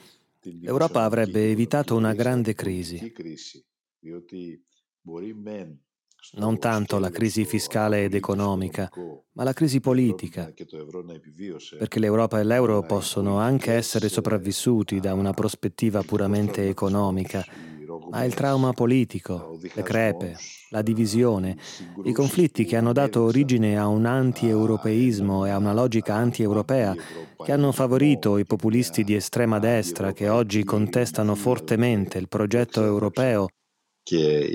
l'Europa 0.61 1.03
avrebbe 1.03 1.49
evitato 1.49 1.95
una 1.95 2.13
grande 2.13 2.53
crisi. 2.53 3.13
non 6.32 6.58
tanto 6.58 6.98
la 6.98 7.10
crisi 7.10 7.44
fiscale 7.44 8.04
ed 8.04 8.14
economica, 8.14 8.90
ma 9.32 9.44
la 9.44 9.52
crisi 9.52 9.80
politica, 9.80 10.52
perché 11.78 11.98
l'Europa 12.00 12.40
e 12.40 12.44
l'euro 12.44 12.82
possono 12.82 13.38
anche 13.38 13.72
essere 13.72 14.08
sopravvissuti 14.08 15.00
da 15.00 15.14
una 15.14 15.32
prospettiva 15.32 16.02
puramente 16.02 16.68
economica, 16.68 17.44
ma 18.10 18.24
il 18.24 18.34
trauma 18.34 18.72
politico, 18.72 19.58
le 19.74 19.82
crepe, 19.82 20.36
la 20.70 20.82
divisione, 20.82 21.56
i 22.04 22.12
conflitti 22.12 22.64
che 22.64 22.76
hanno 22.76 22.92
dato 22.92 23.22
origine 23.22 23.78
a 23.78 23.86
un 23.86 24.04
anti-europeismo 24.04 25.46
e 25.46 25.50
a 25.50 25.56
una 25.56 25.72
logica 25.72 26.14
anti-europea 26.14 26.94
che 27.44 27.52
hanno 27.52 27.72
favorito 27.72 28.38
i 28.38 28.44
populisti 28.44 29.04
di 29.04 29.14
estrema 29.14 29.58
destra 29.58 30.12
che 30.12 30.28
oggi 30.28 30.64
contestano 30.64 31.34
fortemente 31.34 32.18
il 32.18 32.28
progetto 32.28 32.82
europeo 32.84 33.48
και 34.07 34.49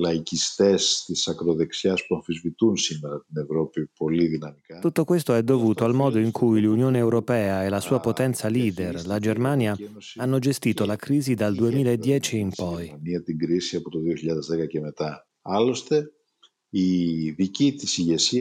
λαϊκιστές 0.00 1.02
της 1.06 1.28
ακροδεξιάς 1.28 2.06
που 2.06 2.14
αμφισβητούν 2.14 2.76
σήμερα 2.76 3.24
την 3.24 3.42
Ευρώπη 3.42 3.90
πολύ 3.96 4.26
δυναμικά. 4.26 4.78
Tutto 4.82 5.04
questo 5.04 5.34
è 5.34 5.42
dovuto 5.42 5.84
al 5.84 5.94
modo 5.94 6.18
in 6.18 6.30
cui 6.30 6.60
l'Unione 6.60 6.98
Europea 6.98 7.64
e 7.64 7.68
la 7.68 7.80
sua 7.80 8.00
potenza 8.00 8.48
leader, 8.48 9.06
la 9.06 9.18
Germania, 9.18 9.76
hanno 10.16 10.38
gestito 10.38 10.84
la 10.84 10.96
crisi 10.96 11.34
dal 11.34 11.54
2010 11.54 12.38
in 12.38 12.50
poi. 12.50 13.00
Την 13.24 13.38
κρίση 13.38 13.76
από 13.76 13.90
το 13.90 13.98
2010 13.98 14.66
και 14.66 14.80
μετά. 14.80 15.26
Άλλωστε, 15.42 16.12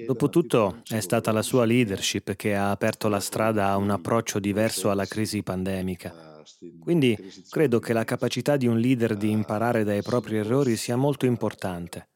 Dopotutto 0.05 0.81
è 0.87 0.99
stata 0.99 1.31
la 1.31 1.41
sua 1.41 1.65
leadership 1.65 2.35
che 2.35 2.53
ha 2.53 2.69
aperto 2.69 3.07
la 3.07 3.19
strada 3.19 3.69
a 3.69 3.77
un 3.77 3.89
approccio 3.89 4.39
diverso 4.39 4.91
alla 4.91 5.05
crisi 5.05 5.41
pandemica. 5.41 6.32
Quindi 6.79 7.17
credo 7.49 7.79
che 7.79 7.93
la 7.93 8.03
capacità 8.03 8.57
di 8.57 8.67
un 8.67 8.77
leader 8.77 9.15
di 9.15 9.29
imparare 9.29 9.83
dai 9.83 10.01
propri 10.01 10.37
errori 10.37 10.75
sia 10.75 10.95
molto 10.95 11.25
importante. 11.25 12.09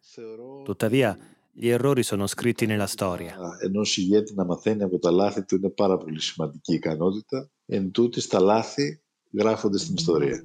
Tuttavia, 0.63 1.17
gli 1.51 1.67
errori 1.67 2.03
sono 2.03 2.27
scritti 2.27 2.65
nella 2.65 2.87
storia. 2.87 3.35
Ενός 3.61 3.97
ηγέτη 3.97 4.33
να 4.33 4.45
μαθαίνει 4.45 4.83
από 4.83 4.99
τα 4.99 5.11
λάθη 5.11 5.45
του 5.45 5.55
είναι 5.55 5.69
πάρα 5.69 5.97
πολύ 5.97 6.21
σημαντική 6.21 6.73
ικανότητα. 6.73 7.49
Εν 7.65 7.91
τούτη, 7.91 8.21
στα 8.21 8.39
λάθη 8.39 9.03
Grafo 9.30 9.68
di 9.68 9.76
storia. 9.76 10.42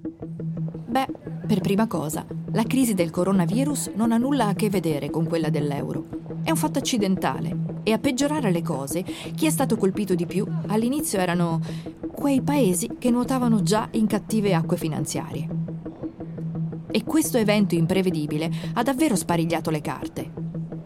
Beh, 0.87 1.07
per 1.47 1.61
prima 1.61 1.87
cosa, 1.87 2.25
la 2.51 2.63
crisi 2.63 2.93
del 2.93 3.11
coronavirus 3.11 3.91
non 3.95 4.11
ha 4.11 4.17
nulla 4.17 4.47
a 4.47 4.53
che 4.55 4.69
vedere 4.69 5.09
con 5.09 5.25
quella 5.25 5.49
dell'euro. 5.49 6.05
È 6.43 6.49
un 6.49 6.57
fatto 6.57 6.79
accidentale 6.79 7.79
e 7.83 7.93
a 7.93 7.97
peggiorare 7.97 8.51
le 8.51 8.61
cose, 8.61 9.03
chi 9.03 9.45
è 9.45 9.49
stato 9.49 9.77
colpito 9.77 10.15
di 10.15 10.25
più 10.25 10.45
all'inizio 10.67 11.17
erano 11.19 11.61
quei 12.13 12.41
paesi 12.41 12.89
che 12.99 13.09
nuotavano 13.09 13.61
già 13.63 13.87
in 13.91 14.05
cattive 14.05 14.53
acque 14.53 14.75
finanziarie. 14.75 15.47
E 16.91 17.03
questo 17.05 17.37
evento 17.37 17.75
imprevedibile 17.75 18.51
ha 18.73 18.83
davvero 18.83 19.15
sparigliato 19.15 19.69
le 19.69 19.81
carte. 19.81 20.31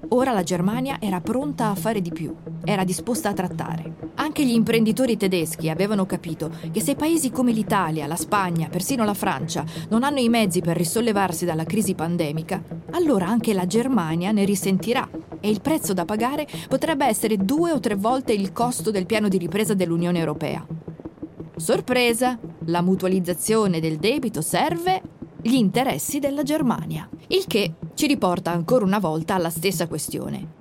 Ora 0.10 0.34
la 0.34 0.44
Germania 0.44 0.98
era 1.02 1.20
pronta 1.20 1.70
a 1.70 1.76
fare 1.76 2.02
di 2.02 2.12
più 2.12 2.34
era 2.68 2.84
disposta 2.84 3.30
a 3.30 3.34
trattare. 3.34 4.12
Anche 4.16 4.46
gli 4.46 4.52
imprenditori 4.52 5.16
tedeschi 5.16 5.70
avevano 5.70 6.06
capito 6.06 6.52
che 6.70 6.82
se 6.82 6.96
paesi 6.96 7.32
come 7.32 7.54
l'Italia, 7.54 8.08
la 8.08 8.18
Spagna, 8.18 8.68
persino 8.68 9.06
la 9.06 9.14
Francia 9.14 9.64
non 9.90 10.04
hanno 10.04 10.20
i 10.20 10.28
mezzi 10.28 10.60
per 10.60 10.76
risollevarsi 10.76 11.46
dalla 11.46 11.64
crisi 11.64 11.96
pandemica, 11.96 12.62
allora 12.92 13.26
anche 13.26 13.54
la 13.54 13.66
Germania 13.66 14.32
ne 14.32 14.44
risentirà 14.44 15.10
e 15.40 15.50
il 15.50 15.62
prezzo 15.62 15.94
da 15.94 16.04
pagare 16.04 16.46
potrebbe 16.68 17.06
essere 17.06 17.38
due 17.38 17.72
o 17.72 17.80
tre 17.80 17.96
volte 17.96 18.34
il 18.34 18.52
costo 18.52 18.92
del 18.92 19.06
piano 19.06 19.30
di 19.30 19.38
ripresa 19.38 19.74
dell'Unione 19.74 20.20
Europea. 20.20 20.66
Sorpresa! 21.56 22.38
La 22.66 22.82
mutualizzazione 22.82 23.80
del 23.80 23.96
debito 23.96 24.42
serve 24.42 25.02
gli 25.42 25.54
interessi 25.54 26.20
della 26.20 26.44
Germania, 26.44 27.08
il 27.28 27.46
che 27.48 27.76
ci 27.94 28.08
riporta 28.08 28.52
ancora 28.52 28.84
una 28.84 29.00
volta 29.00 29.36
alla 29.36 29.50
stessa 29.50 29.88
questione. 29.88 30.57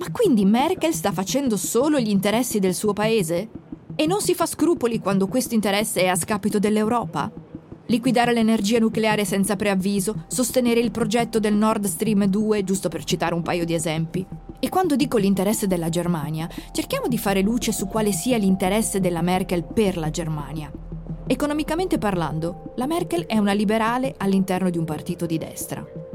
Ma 0.00 0.10
quindi 0.10 0.46
Merkel 0.46 0.94
sta 0.94 1.12
facendo 1.12 1.58
solo 1.58 2.00
gli 2.00 2.08
interessi 2.08 2.58
del 2.58 2.74
suo 2.74 2.94
paese? 2.94 3.50
E 3.94 4.06
non 4.06 4.22
si 4.22 4.34
fa 4.34 4.46
scrupoli 4.46 4.98
quando 4.98 5.28
questo 5.28 5.52
interesse 5.52 6.00
è 6.00 6.06
a 6.06 6.16
scapito 6.16 6.58
dell'Europa? 6.58 7.30
Liquidare 7.84 8.32
l'energia 8.32 8.78
nucleare 8.78 9.26
senza 9.26 9.56
preavviso, 9.56 10.24
sostenere 10.26 10.80
il 10.80 10.90
progetto 10.90 11.38
del 11.38 11.52
Nord 11.52 11.84
Stream 11.84 12.24
2, 12.24 12.64
giusto 12.64 12.88
per 12.88 13.04
citare 13.04 13.34
un 13.34 13.42
paio 13.42 13.66
di 13.66 13.74
esempi. 13.74 14.26
E 14.58 14.70
quando 14.70 14.96
dico 14.96 15.18
l'interesse 15.18 15.66
della 15.66 15.90
Germania, 15.90 16.48
cerchiamo 16.72 17.06
di 17.06 17.18
fare 17.18 17.42
luce 17.42 17.70
su 17.70 17.86
quale 17.86 18.12
sia 18.12 18.38
l'interesse 18.38 19.00
della 19.00 19.20
Merkel 19.20 19.64
per 19.64 19.98
la 19.98 20.08
Germania. 20.08 20.72
Economicamente 21.26 21.98
parlando, 21.98 22.72
la 22.76 22.86
Merkel 22.86 23.26
è 23.26 23.36
una 23.36 23.52
liberale 23.52 24.14
all'interno 24.16 24.70
di 24.70 24.78
un 24.78 24.86
partito 24.86 25.26
di 25.26 25.36
destra. 25.36 26.09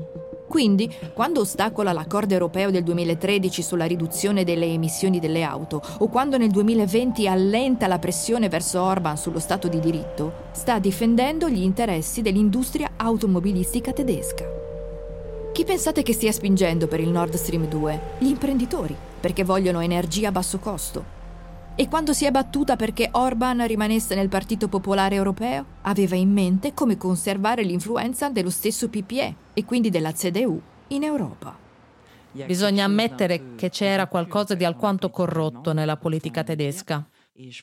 Quindi, 0.56 0.90
quando 1.12 1.42
ostacola 1.42 1.92
l'accordo 1.92 2.32
europeo 2.32 2.72
del 2.72 2.84
2013 2.84 3.62
sulla 3.62 3.84
riduzione 3.84 4.46
delle 4.46 4.64
emissioni 4.68 5.20
delle 5.20 5.44
auto 5.44 5.82
o 5.98 6.08
quando 6.08 6.38
nel 6.38 6.50
2020 6.50 7.28
allenta 7.28 7.88
la 7.88 8.00
pressione 8.00 8.48
verso 8.48 8.82
Orban 8.82 9.18
sullo 9.18 9.40
Stato 9.40 9.68
di 9.68 9.82
diritto, 9.82 10.44
sta 10.54 10.80
difendendo 10.80 11.50
gli 11.50 11.62
interessi 11.62 12.22
dell'industria 12.22 12.92
automobilistica 12.96 13.92
tedesca. 13.92 14.46
Chi 15.52 15.66
pensate 15.66 16.04
che 16.04 16.14
stia 16.14 16.32
spingendo 16.32 16.88
per 16.88 17.02
il 17.02 17.10
Nord 17.10 17.34
Stream 17.34 17.68
2? 17.68 18.00
Gli 18.20 18.28
imprenditori, 18.28 18.96
perché 19.20 19.44
vogliono 19.44 19.82
energia 19.82 20.30
a 20.30 20.32
basso 20.32 20.60
costo. 20.60 21.15
E 21.78 21.90
quando 21.90 22.14
si 22.14 22.24
è 22.24 22.32
battuta 22.32 22.78
perché 22.78 23.10
Orban 23.12 23.68
rimanesse 23.68 24.16
nel 24.16 24.30
Partito 24.30 24.70
Popolare 24.70 25.16
Europeo, 25.16 25.66
aveva 25.82 26.16
in 26.16 26.32
mente 26.32 26.74
come 26.74 26.96
conservare 26.96 27.64
l'influenza 27.64 28.30
dello 28.30 28.50
stesso 28.50 28.88
PPE 28.88 29.36
e 29.54 29.66
quindi 29.66 29.90
della 29.90 30.14
CDU 30.14 30.62
in 30.88 31.04
Europa. 31.04 31.58
Bisogna 32.32 32.86
ammettere 32.86 33.56
che 33.56 33.70
c'era 33.70 34.08
qualcosa 34.08 34.56
di 34.56 34.64
alquanto 34.64 35.10
corrotto 35.10 35.74
nella 35.74 35.98
politica 35.98 36.44
tedesca. 36.44 37.06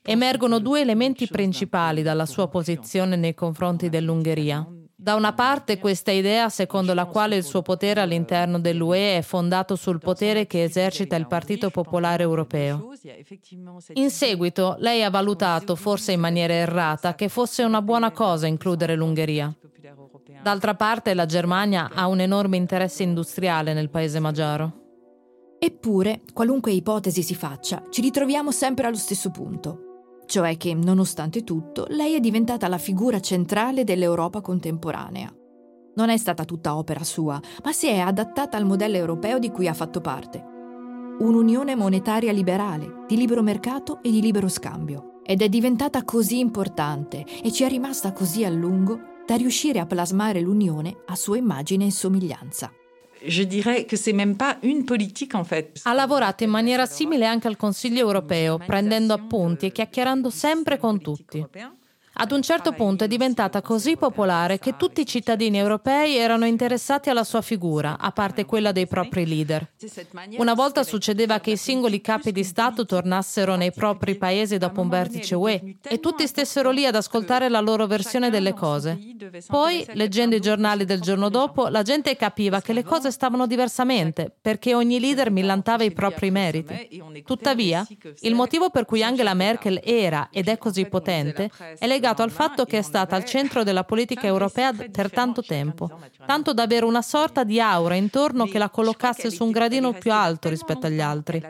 Emergono 0.02 0.59
due 0.59 0.83
elementi 0.83 1.26
principali 1.26 2.02
dalla 2.02 2.26
sua 2.26 2.49
posizione 2.49 3.16
nei 3.16 3.33
confronti 3.33 3.88
dell'Ungheria. 3.88 4.66
Da 5.02 5.16
una 5.16 5.32
parte 5.32 5.80
questa 5.80 6.12
idea 6.12 6.49
secondo 6.49 6.94
la 6.94 7.06
quale 7.06 7.35
il 7.35 7.42
suo 7.42 7.61
potere 7.61 8.00
all'interno 8.00 8.61
dell'UE 8.61 9.16
è 9.16 9.23
fondato 9.23 9.75
sul 9.75 9.99
potere 9.99 10.47
che 10.47 10.62
esercita 10.62 11.16
il 11.16 11.26
Partito 11.26 11.71
Popolare 11.71 12.23
Europeo. 12.23 12.90
In 13.94 14.11
seguito 14.11 14.76
lei 14.78 15.02
ha 15.02 15.11
valutato, 15.11 15.75
forse 15.75 16.12
in 16.12 16.21
maniera 16.21 16.52
errata, 16.52 17.16
che 17.16 17.28
fosse 17.28 17.64
una 17.64 17.82
buona 17.82 18.12
cosa 18.12 18.47
includere 18.47 18.94
l'Ungheria. 18.94 19.52
D'altra 20.40 20.76
parte 20.76 21.14
la 21.14 21.26
Germania 21.26 21.90
ha 21.92 22.06
un 22.06 22.21
enorme 22.21 22.56
interesse 22.56 23.02
industriale 23.02 23.75
nel 23.75 23.90
paese 23.90 24.21
magiaro. 24.21 24.73
Eppure, 25.59 26.21
qualunque 26.32 26.71
ipotesi 26.71 27.25
si 27.25 27.35
faccia, 27.35 27.82
ci 27.90 28.02
ritroviamo 28.02 28.52
sempre 28.52 28.87
allo 28.87 28.94
stesso 28.94 29.32
punto 29.32 29.92
cioè 30.26 30.57
che, 30.57 30.75
nonostante 30.75 31.45
tutto, 31.45 31.87
lei 31.88 32.14
è 32.14 32.21
diventata 32.21 32.69
la 32.69 32.79
figura 32.79 33.21
centrale 33.21 33.85
dell'Europa 33.85 34.41
contemporanea. 34.41 35.33
Non 35.95 36.09
è 36.09 36.17
stata 36.17 36.45
tutta 36.45 36.76
opera 36.76 37.05
sua, 37.05 37.41
ma 37.62 37.73
si 37.73 37.87
è 37.87 37.99
adattata 37.99 38.57
al 38.57 38.64
modello 38.64 38.97
europeo 38.97 39.38
di 39.38 39.50
cui 39.50 39.69
ha 39.69 39.75
fatto 39.75 40.00
parte. 40.00 40.43
Un'unione 41.19 41.75
monetaria 41.76 42.33
liberale, 42.33 43.05
di 43.07 43.17
libero 43.17 43.43
mercato 43.43 44.02
e 44.02 44.11
di 44.11 44.21
libero 44.21 44.49
scambio. 44.49 45.21
Ed 45.25 45.43
è 45.43 45.49
diventata 45.49 46.02
così 46.05 46.38
importante 46.38 47.25
e 47.43 47.52
ci 47.52 47.62
è 47.64 47.69
rimasta 47.69 48.12
così 48.12 48.45
a 48.45 48.50
lungo 48.50 48.99
da 49.26 49.37
riuscire 49.37 49.79
a 49.79 49.87
plasmare 49.87 50.41
l'Unione 50.41 50.97
a 51.07 51.14
sua 51.14 51.37
immagine 51.37 51.87
e 51.87 51.91
somiglianza 51.93 52.73
Ha 55.83 55.93
lavorato 55.93 56.45
in 56.45 56.50
maniera 56.50 56.87
simile 56.87 57.26
anche 57.26 57.49
al 57.49 57.57
Consiglio 57.57 58.00
europeo, 58.00 58.59
prendendo 58.59 59.14
appunti 59.14 59.67
e 59.67 59.73
chiacchierando 59.73 60.31
sempre 60.31 60.79
con 60.79 61.00
tutti. 61.00 61.47
Ad 62.23 62.31
un 62.31 62.41
certo 62.41 62.71
punto 62.71 63.02
è 63.02 63.09
diventata 63.09 63.61
così 63.62 63.97
popolare 63.97 64.61
che 64.61 64.76
tutti 64.76 65.00
i 65.00 65.07
cittadini 65.07 65.59
europei 65.59 66.17
erano 66.17 66.47
interessati 66.47 67.11
alla 67.11 67.25
sua 67.25 67.43
figura, 67.43 67.99
a 67.99 68.12
parte 68.12 68.45
quella 68.45 68.71
dei 68.71 68.87
propri 68.87 69.26
leader. 69.26 69.69
Una 70.37 70.55
volta 70.55 70.85
succedeva 70.85 71.41
che 71.41 71.50
i 71.50 71.57
singoli 71.57 72.00
capi 72.00 72.31
di 72.31 72.45
Stato 72.45 72.87
tornassero 72.87 73.57
nei 73.57 73.73
propri 73.73 74.14
paesi 74.14 74.57
dopo 74.57 74.83
un 74.83 74.88
vertice 74.88 75.35
UE 75.35 75.79
e 75.83 75.99
tutti 75.99 76.25
stessero 76.29 76.71
lì 76.71 76.87
ad 76.87 76.95
ascoltare 76.95 77.49
la 77.49 77.59
loro 77.59 77.88
versione 77.88 78.31
delle 78.31 78.55
cose. 78.55 78.97
Poi, 79.49 79.85
leggendo 79.95 80.37
i 80.37 80.41
giornali 80.41 80.85
del 80.85 81.00
giorno 81.00 81.29
dopo, 81.29 81.67
la 81.67 81.83
gente 81.83 82.14
capiva 82.14 82.61
che 82.61 82.73
le 82.73 82.85
cose 82.85 83.11
stavano 83.11 83.49
diversamente, 83.49 84.33
perché 84.41 84.76
ogni 84.76 85.00
leader 85.00 85.33
millantava 85.33 85.83
i 85.83 85.91
propri 85.91 86.31
meriti. 86.31 87.02
Tuttavia, 87.26 87.85
il 88.21 88.37
motivo 88.37 88.71
per 88.71 88.85
cui 88.85 89.02
Angela 89.02 89.35
Merkel 89.35 89.81
era 89.83 90.29
ed 90.31 90.47
è 90.47 90.57
così 90.57 90.87
potente 90.87 91.50
è 91.79 91.87
legato 91.88 92.11
legato 92.12 92.23
al 92.23 92.31
fatto 92.31 92.64
che 92.64 92.78
è 92.78 92.83
stata 92.83 93.16
al 93.16 93.25
centro 93.25 93.64
della 93.64 93.85
politica 93.85 94.26
europea 94.26 94.73
per 94.73 95.11
tanto 95.11 95.42
tempo, 95.42 95.90
tanto 96.26 96.52
da 96.52 96.62
avere 96.62 96.85
una 96.85 97.02
sorta 97.02 97.45
di 97.45 97.61
aura 97.61 97.95
intorno 97.95 98.45
che 98.45 98.59
la 98.59 98.69
collocasse 98.69 99.31
su 99.31 99.45
un 99.45 99.50
gradino 99.50 99.92
più 99.92 100.12
alto 100.12 100.49
rispetto 100.49 100.87
agli 100.87 101.00
altri. 101.00 101.42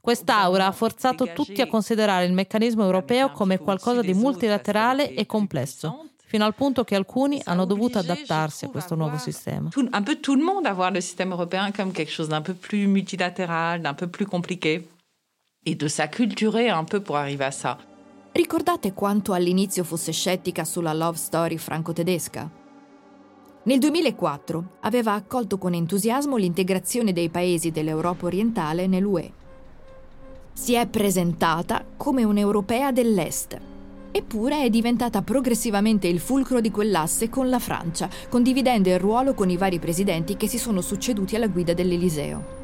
Quest'aura 0.00 0.66
ha 0.66 0.72
forzato 0.72 1.32
tutti 1.32 1.60
a 1.60 1.66
considerare 1.66 2.24
il 2.24 2.32
meccanismo 2.32 2.82
europeo 2.82 3.30
come 3.30 3.58
qualcosa 3.58 4.00
di 4.00 4.14
multilaterale 4.14 5.14
e 5.14 5.26
complesso, 5.26 6.08
fino 6.24 6.44
al 6.44 6.54
punto 6.54 6.84
che 6.84 6.94
alcuni 6.94 7.40
hanno 7.44 7.64
dovuto 7.64 7.98
adattarsi 7.98 8.66
a 8.66 8.68
questo 8.68 8.94
nuovo 8.94 9.18
sistema. 9.18 9.70
Un 9.76 10.02
peu 10.02 10.20
tout 10.20 10.36
le 10.36 10.42
monde 10.42 10.66
a 10.66 10.72
voir 10.72 10.90
le 10.92 11.00
système 11.00 11.32
européen 11.32 11.70
comme 11.72 11.92
quelque 11.92 12.12
chose 12.12 12.28
d'un 12.28 12.42
peu 12.42 12.54
plus 12.54 12.86
multilatéral, 12.86 13.80
d'un 13.80 13.94
peu 13.94 14.08
plus 14.08 14.26
compliqué 14.26 14.88
et 15.64 15.74
de 15.74 15.88
s'acculturer 15.88 16.68
un 16.68 16.84
peu 16.84 17.00
pour 17.00 17.16
arriver 17.16 17.44
à 17.44 17.50
ça. 17.50 17.78
Ricordate 18.36 18.94
quanto 18.94 19.32
all'inizio 19.32 19.84
fosse 19.84 20.10
scettica 20.10 20.64
sulla 20.64 20.92
love 20.92 21.16
story 21.16 21.56
franco-tedesca? 21.56 22.50
Nel 23.62 23.78
2004 23.78 24.70
aveva 24.80 25.12
accolto 25.12 25.56
con 25.56 25.72
entusiasmo 25.72 26.34
l'integrazione 26.34 27.12
dei 27.12 27.28
paesi 27.28 27.70
dell'Europa 27.70 28.26
orientale 28.26 28.88
nell'UE. 28.88 29.32
Si 30.52 30.74
è 30.74 30.84
presentata 30.88 31.84
come 31.96 32.24
un'europea 32.24 32.90
dell'Est, 32.90 33.56
eppure 34.10 34.64
è 34.64 34.68
diventata 34.68 35.22
progressivamente 35.22 36.08
il 36.08 36.18
fulcro 36.18 36.60
di 36.60 36.72
quell'asse 36.72 37.28
con 37.28 37.48
la 37.48 37.60
Francia, 37.60 38.10
condividendo 38.28 38.88
il 38.88 38.98
ruolo 38.98 39.34
con 39.34 39.48
i 39.48 39.56
vari 39.56 39.78
presidenti 39.78 40.36
che 40.36 40.48
si 40.48 40.58
sono 40.58 40.80
succeduti 40.80 41.36
alla 41.36 41.46
guida 41.46 41.72
dell'Eliseo. 41.72 42.63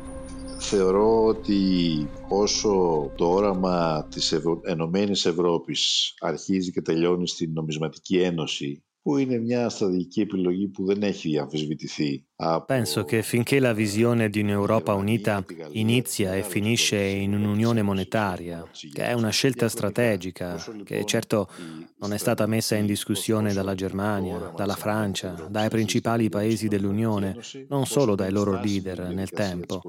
Θεωρώ 0.62 1.24
ότι 1.24 2.12
όσο 2.26 2.70
το 3.16 3.30
όραμα 3.30 4.06
της 4.10 4.32
Ευρω... 4.32 4.60
Ενωμένης 4.64 5.26
Ευρώπης 5.26 6.14
αρχίζει 6.18 6.72
και 6.72 6.82
τελειώνει 6.82 7.28
στην 7.28 7.52
νομισματική 7.52 8.18
ένωση 8.18 8.84
που 9.02 9.16
είναι 9.16 9.38
μια 9.38 9.68
στρατηγική 9.68 10.20
επιλογή 10.20 10.68
που 10.68 10.84
δεν 10.84 11.02
έχει 11.02 11.38
αμφισβητηθεί. 11.38 12.26
Penso 12.64 13.04
che 13.04 13.22
finché 13.22 13.60
la 13.60 13.74
visione 13.74 14.30
di 14.30 14.40
un'Europa 14.40 14.94
unita 14.94 15.44
inizia 15.72 16.34
e 16.34 16.42
finisce 16.42 16.96
in 16.96 17.34
un'unione 17.34 17.82
monetaria, 17.82 18.66
che 18.72 19.04
è 19.04 19.12
una 19.12 19.28
scelta 19.28 19.68
strategica, 19.68 20.56
che 20.82 21.04
certo 21.04 21.48
non 21.98 22.14
è 22.14 22.16
stata 22.16 22.46
messa 22.46 22.76
in 22.76 22.86
discussione 22.86 23.52
dalla 23.52 23.74
Germania, 23.74 24.52
dalla 24.56 24.74
Francia, 24.74 25.48
dai 25.50 25.68
principali 25.68 26.30
paesi 26.30 26.66
dell'Unione, 26.66 27.36
non 27.68 27.84
solo 27.84 28.14
dai 28.14 28.32
loro 28.32 28.58
leader 28.58 29.12
nel 29.12 29.28
tempo, 29.28 29.82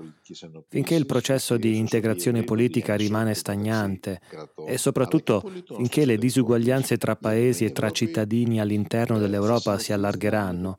finché 0.67 0.95
il 0.95 1.05
processo 1.05 1.55
di 1.55 1.77
integrazione 1.77 2.43
politica 2.43 2.95
rimane 2.95 3.33
stagnante 3.33 4.19
e 4.67 4.77
soprattutto 4.77 5.49
finché 5.67 6.03
le 6.03 6.17
disuguaglianze 6.17 6.97
tra 6.97 7.15
paesi 7.15 7.63
e 7.63 7.71
tra 7.71 7.91
cittadini 7.91 8.59
all'interno 8.59 9.17
dell'Europa 9.17 9.79
si 9.79 9.93
allargheranno, 9.93 10.75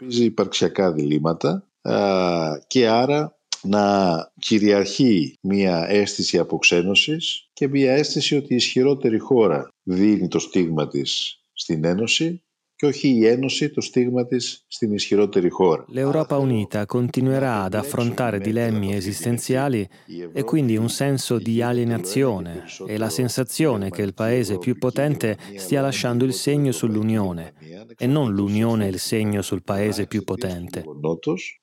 και 2.67 2.89
άρα 2.89 3.37
να 3.63 4.17
κυριαρχεί 4.39 5.39
μια 5.41 5.87
αίσθηση 5.89 6.39
αποξένωσης 6.39 7.49
και 7.53 7.69
μια 7.69 7.93
αίσθηση 7.93 8.37
ότι 8.37 8.53
η 8.53 8.57
ισχυρότερη 8.57 9.19
χώρα 9.19 9.69
δίνει 9.83 10.29
το 10.29 10.39
στίγμα 10.39 10.89
της 10.89 11.41
στην 11.53 11.85
Ένωση 11.85 12.43
και 12.83 12.89
όχι 12.89 13.09
η 13.09 13.27
Ένωση 13.27 13.71
το 13.71 13.81
στίγμα 13.81 14.27
της 14.27 14.65
στην 14.69 14.93
ισχυρότερη 14.93 15.51
χώρα. 15.51 15.85
L'Europa 15.89 16.37
unita 16.37 16.87
continuerà 16.87 17.63
ad 17.63 17.75
affrontare 17.75 18.41
dilemmi 18.41 18.95
esistenziali 18.95 19.89
e 20.33 20.43
quindi 20.43 20.77
un 20.77 20.89
senso 20.89 21.39
di 21.39 21.63
alienazione 21.63 22.65
e 22.87 22.99
la 22.99 23.09
sensazione 23.09 23.91
che 23.91 24.03
il 24.03 24.15
paese 24.15 24.59
più 24.59 24.77
potente 24.79 25.39
stia 25.57 25.81
lasciando 25.81 26.25
il 26.25 26.33
segno 26.33 26.73
sull'Unione 26.73 27.55
e 27.97 28.07
non 28.07 28.33
l'Unione 28.33 28.89
il 28.89 28.99
segno 28.99 29.43
sul 29.43 29.63
paese 29.63 30.07
più 30.07 30.25
potente. 30.25 30.85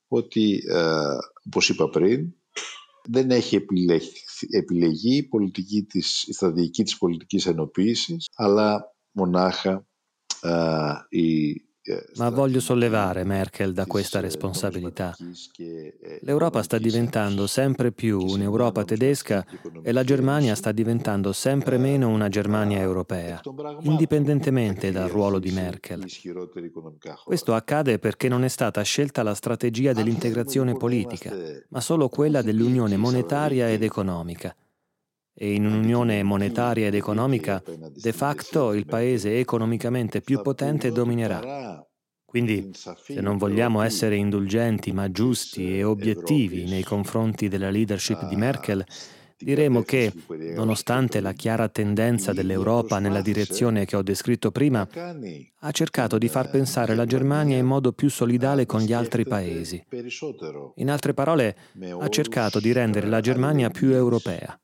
Ότι, 0.08 0.64
όπως 1.46 1.70
είπα 1.70 1.90
πριν, 1.90 2.34
δεν 3.10 3.32
έχει 3.32 3.56
επιλεγεί, 3.56 4.12
επιλεγεί 4.50 5.16
η, 5.16 5.24
πολιτική 5.24 5.84
της, 5.84 6.24
η 6.24 6.34
στρατηγική 6.34 6.84
της 6.84 6.98
πολιτικής 6.98 7.46
ενοποίησης, 7.46 8.26
αλλά 8.36 8.96
μονάχα 9.12 9.89
uh, 10.42 11.16
i 11.16 11.68
Ma 12.18 12.30
voglio 12.30 12.60
sollevare 12.60 13.24
Merkel 13.24 13.74
da 13.74 13.86
questa 13.88 14.20
responsabilità. 14.20 15.16
L'Europa 16.22 16.62
sta 16.62 16.78
diventando 16.78 17.48
sempre 17.48 17.92
più 17.92 18.20
un'Europa 18.20 18.84
tedesca 18.84 19.44
e 19.82 19.92
la 19.92 20.04
Germania 20.04 20.54
sta 20.56 20.72
diventando 20.72 21.34
sempre 21.34 21.78
meno 21.78 22.10
una 22.10 22.30
Germania 22.30 22.80
europea, 22.80 23.42
indipendentemente 23.82 24.92
dal 24.92 25.10
ruolo 25.10 25.40
di 25.40 25.52
Merkel. 25.52 26.06
Questo 27.24 27.56
accade 27.56 27.98
perché 27.98 28.28
non 28.28 28.44
è 28.44 28.50
stata 28.50 28.82
scelta 28.84 29.24
la 29.24 29.34
strategia 29.34 29.94
dell'integrazione 29.94 30.74
politica, 30.76 31.34
ma 31.70 31.82
solo 31.82 32.08
quella 32.10 32.42
dell'unione 32.44 32.98
monetaria 32.98 33.70
ed 33.70 33.82
economica 33.82 34.56
e 35.42 35.54
in 35.54 35.66
un'unione 35.66 36.22
monetaria 36.22 36.88
ed 36.88 36.96
economica, 36.96 37.64
de 37.64 38.12
facto 38.12 38.74
il 38.74 38.86
paese 38.86 39.40
economicamente 39.40 40.20
più 40.20 40.42
potente 40.42 40.92
dominerà. 40.92 41.82
Quindi, 42.26 42.72
se 42.74 43.22
non 43.22 43.38
vogliamo 43.38 43.82
essere 43.82 44.18
indulgenti 44.18 44.92
ma 44.92 45.10
giusti 45.10 45.78
e 45.78 45.84
obiettivi 45.86 46.66
nei 46.66 46.84
confronti 46.84 47.48
della 47.48 47.70
leadership 47.70 48.26
di 48.26 48.36
Merkel, 48.36 48.84
Diremo 49.39 49.83
che, 49.83 50.13
nonostante 50.55 51.21
la 51.21 51.33
chiara 51.33 51.69
tendenza 51.69 52.33
dell'Europa 52.33 52.99
nella 52.99 53.21
direzione 53.21 53.85
che 53.85 53.97
ho 53.97 54.03
descritto 54.03 54.51
prima, 54.51 54.89
ha 55.59 55.71
cercato 55.71 56.19
di 56.19 56.29
far 56.29 56.51
pensare 56.51 56.95
la 56.95 57.05
Germania 57.05 57.59
in 57.59 57.67
modo 57.67 57.93
più 57.93 58.09
solidale 58.09 58.65
con 58.65 58.81
gli 58.81 58.93
altri 58.93 59.25
paesi. 59.25 59.85
In 60.77 60.91
altre 60.91 61.15
parole, 61.15 61.57
ha 61.99 62.09
cercato 62.09 62.61
di 62.61 62.73
rendere 62.73 63.09
la 63.09 63.21
Germania 63.21 63.71
più 63.71 63.91
europea. 63.93 64.59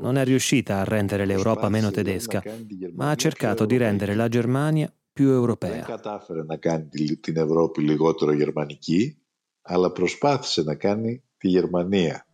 Non 0.00 0.16
è 0.16 0.24
riuscita 0.24 0.80
a 0.80 0.84
rendere 0.84 1.24
l'Europa 1.24 1.68
meno 1.68 1.90
tedesca, 1.90 2.42
ma 2.94 3.10
ha 3.10 3.14
cercato 3.14 3.64
di 3.64 3.76
rendere 3.78 4.14
la 4.14 4.28
Germania 4.28 4.92
più 5.12 5.28
europea. 5.28 5.70
Δεν 5.70 5.84
κατάφερε 5.84 6.42
να 6.44 6.56
κάνει 6.56 6.88
την 7.20 7.36
Ευρώπη 7.36 7.82
λιγότερο 7.82 8.32
γερμανική, 8.32 9.18
αλλά 9.62 9.92
προσπάθησε 9.92 10.62
να 10.62 10.74
κάνει 10.74 11.22
τη 11.38 11.48
Γερμανία 11.48 12.25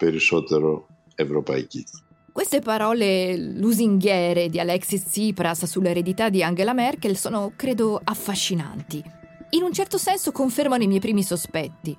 περισσότερο 0.00 0.86
ευρωπαϊκή. 1.14 1.84
Queste 2.32 2.60
parole 2.60 3.34
lusinghiere 3.38 4.50
di 4.50 4.60
Alexis 4.60 5.04
Tsipras 5.04 5.64
sull'eredità 5.64 6.28
di 6.28 6.42
Angela 6.42 6.74
Merkel 6.74 7.16
sono, 7.16 7.52
credo, 7.56 7.98
affascinanti. 8.04 9.02
In 9.50 9.62
un 9.62 9.72
certo 9.72 9.96
senso 9.96 10.32
confermano 10.32 10.82
i 10.82 10.86
miei 10.86 11.00
primi 11.00 11.22
sospetti. 11.22 11.96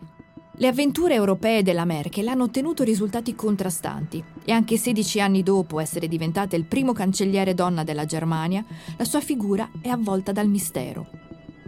Le 0.60 0.68
avventure 0.68 1.16
europee 1.16 1.64
della 1.64 1.86
Merkel 1.86 2.28
hanno 2.28 2.44
ottenuto 2.44 2.84
risultati 2.84 3.34
contrastanti 3.34 4.24
e 4.46 4.52
anche 4.52 4.78
16 4.78 5.20
anni 5.22 5.42
dopo 5.42 5.80
essere 5.80 6.08
diventata 6.08 6.56
il 6.56 6.66
primo 6.66 6.94
cancelliere 6.94 7.56
donna 7.56 7.84
della 7.84 8.06
Germania, 8.06 8.64
la 8.96 9.06
sua 9.06 9.22
figura 9.22 9.72
è 9.82 9.90
avvolta 9.90 10.32
dal 10.32 10.48
mistero. 10.48 11.08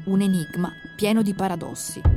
Un 0.06 0.22
enigma 0.22 0.72
pieno 0.96 1.24
di 1.24 1.34
paradossi. 1.34 2.13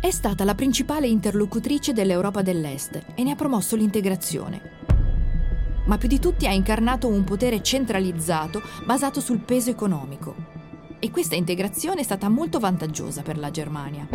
È 0.00 0.10
stata 0.10 0.44
la 0.44 0.54
principale 0.54 1.08
interlocutrice 1.08 1.92
dell'Europa 1.92 2.40
dell'Est 2.40 3.02
e 3.14 3.22
ne 3.22 3.32
ha 3.32 3.34
promosso 3.34 3.76
l'integrazione. 3.76 4.78
Ma 5.84 5.98
più 5.98 6.08
di 6.08 6.18
tutti 6.18 6.46
ha 6.46 6.52
incarnato 6.52 7.06
un 7.06 7.22
potere 7.22 7.62
centralizzato 7.62 8.62
basato 8.86 9.20
sul 9.20 9.40
peso 9.40 9.68
economico. 9.68 10.34
E 10.98 11.10
questa 11.10 11.34
integrazione 11.34 12.00
è 12.00 12.02
stata 12.02 12.30
molto 12.30 12.58
vantaggiosa 12.58 13.20
per 13.20 13.36
la 13.36 13.50
Germania. 13.50 14.08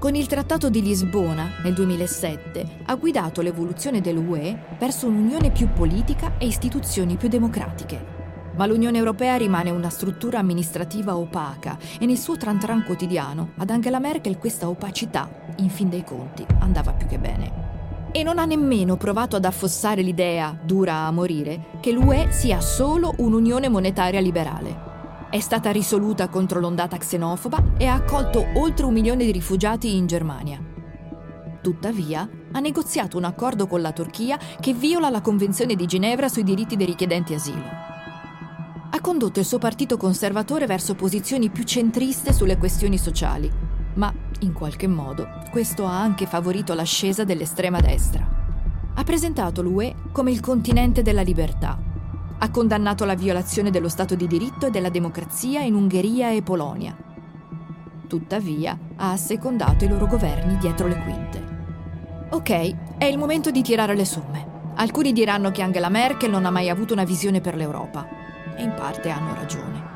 Con 0.00 0.16
il 0.16 0.26
Trattato 0.26 0.70
di 0.70 0.82
Lisbona 0.82 1.60
nel 1.62 1.74
2007 1.74 2.80
ha 2.86 2.96
guidato 2.96 3.42
l'evoluzione 3.42 4.00
dell'UE 4.00 4.76
verso 4.76 5.06
un'unione 5.06 5.52
più 5.52 5.68
politica 5.72 6.36
e 6.38 6.46
istituzioni 6.46 7.14
più 7.14 7.28
democratiche. 7.28 8.15
Ma 8.56 8.64
l'Unione 8.64 8.96
Europea 8.96 9.36
rimane 9.36 9.70
una 9.70 9.90
struttura 9.90 10.38
amministrativa 10.38 11.16
opaca 11.16 11.76
e 11.98 12.06
nel 12.06 12.16
suo 12.16 12.38
tran 12.38 12.58
tran 12.58 12.84
quotidiano 12.84 13.50
ad 13.58 13.68
Angela 13.68 13.98
Merkel 13.98 14.38
questa 14.38 14.66
opacità, 14.68 15.28
in 15.56 15.68
fin 15.68 15.90
dei 15.90 16.02
conti, 16.02 16.44
andava 16.60 16.94
più 16.94 17.06
che 17.06 17.18
bene. 17.18 17.64
E 18.12 18.22
non 18.22 18.38
ha 18.38 18.46
nemmeno 18.46 18.96
provato 18.96 19.36
ad 19.36 19.44
affossare 19.44 20.00
l'idea, 20.00 20.58
dura 20.62 21.04
a 21.04 21.10
morire, 21.10 21.66
che 21.80 21.92
l'UE 21.92 22.28
sia 22.30 22.62
solo 22.62 23.12
un'unione 23.18 23.68
monetaria 23.68 24.20
liberale. 24.20 24.84
È 25.28 25.38
stata 25.40 25.70
risoluta 25.70 26.28
contro 26.28 26.58
l'ondata 26.58 26.96
xenofoba 26.96 27.62
e 27.76 27.84
ha 27.84 27.94
accolto 27.94 28.42
oltre 28.54 28.86
un 28.86 28.94
milione 28.94 29.26
di 29.26 29.32
rifugiati 29.32 29.96
in 29.96 30.06
Germania. 30.06 30.58
Tuttavia, 31.60 32.26
ha 32.52 32.60
negoziato 32.60 33.18
un 33.18 33.24
accordo 33.24 33.66
con 33.66 33.82
la 33.82 33.92
Turchia 33.92 34.38
che 34.60 34.72
viola 34.72 35.10
la 35.10 35.20
Convenzione 35.20 35.74
di 35.74 35.84
Ginevra 35.84 36.28
sui 36.28 36.44
diritti 36.44 36.76
dei 36.76 36.86
richiedenti 36.86 37.34
asilo 37.34 37.95
ha 38.96 39.00
condotto 39.02 39.40
il 39.40 39.44
suo 39.44 39.58
partito 39.58 39.98
conservatore 39.98 40.64
verso 40.66 40.94
posizioni 40.94 41.50
più 41.50 41.64
centriste 41.64 42.32
sulle 42.32 42.56
questioni 42.56 42.96
sociali, 42.96 43.50
ma 43.94 44.12
in 44.40 44.54
qualche 44.54 44.86
modo 44.86 45.28
questo 45.50 45.84
ha 45.84 46.00
anche 46.00 46.26
favorito 46.26 46.72
l'ascesa 46.72 47.22
dell'estrema 47.22 47.78
destra. 47.80 48.26
Ha 48.94 49.04
presentato 49.04 49.60
l'UE 49.60 49.94
come 50.12 50.30
il 50.30 50.40
continente 50.40 51.02
della 51.02 51.20
libertà. 51.20 51.78
Ha 52.38 52.50
condannato 52.50 53.04
la 53.04 53.14
violazione 53.14 53.70
dello 53.70 53.90
Stato 53.90 54.14
di 54.14 54.26
diritto 54.26 54.66
e 54.66 54.70
della 54.70 54.88
democrazia 54.88 55.60
in 55.60 55.74
Ungheria 55.74 56.30
e 56.30 56.40
Polonia. 56.40 56.96
Tuttavia, 58.06 58.78
ha 58.96 59.10
assecondato 59.10 59.84
i 59.84 59.88
loro 59.88 60.06
governi 60.06 60.56
dietro 60.56 60.86
le 60.86 61.02
quinte. 61.02 61.44
Ok, 62.30 62.96
è 62.96 63.04
il 63.04 63.18
momento 63.18 63.50
di 63.50 63.60
tirare 63.60 63.94
le 63.94 64.06
somme. 64.06 64.72
Alcuni 64.76 65.12
diranno 65.12 65.50
che 65.50 65.60
Angela 65.60 65.90
Merkel 65.90 66.30
non 66.30 66.46
ha 66.46 66.50
mai 66.50 66.70
avuto 66.70 66.94
una 66.94 67.04
visione 67.04 67.42
per 67.42 67.56
l'Europa. 67.56 68.24
E 68.56 68.62
in 68.62 68.74
parte 68.74 69.10
hanno 69.10 69.34
ragione. 69.34 69.94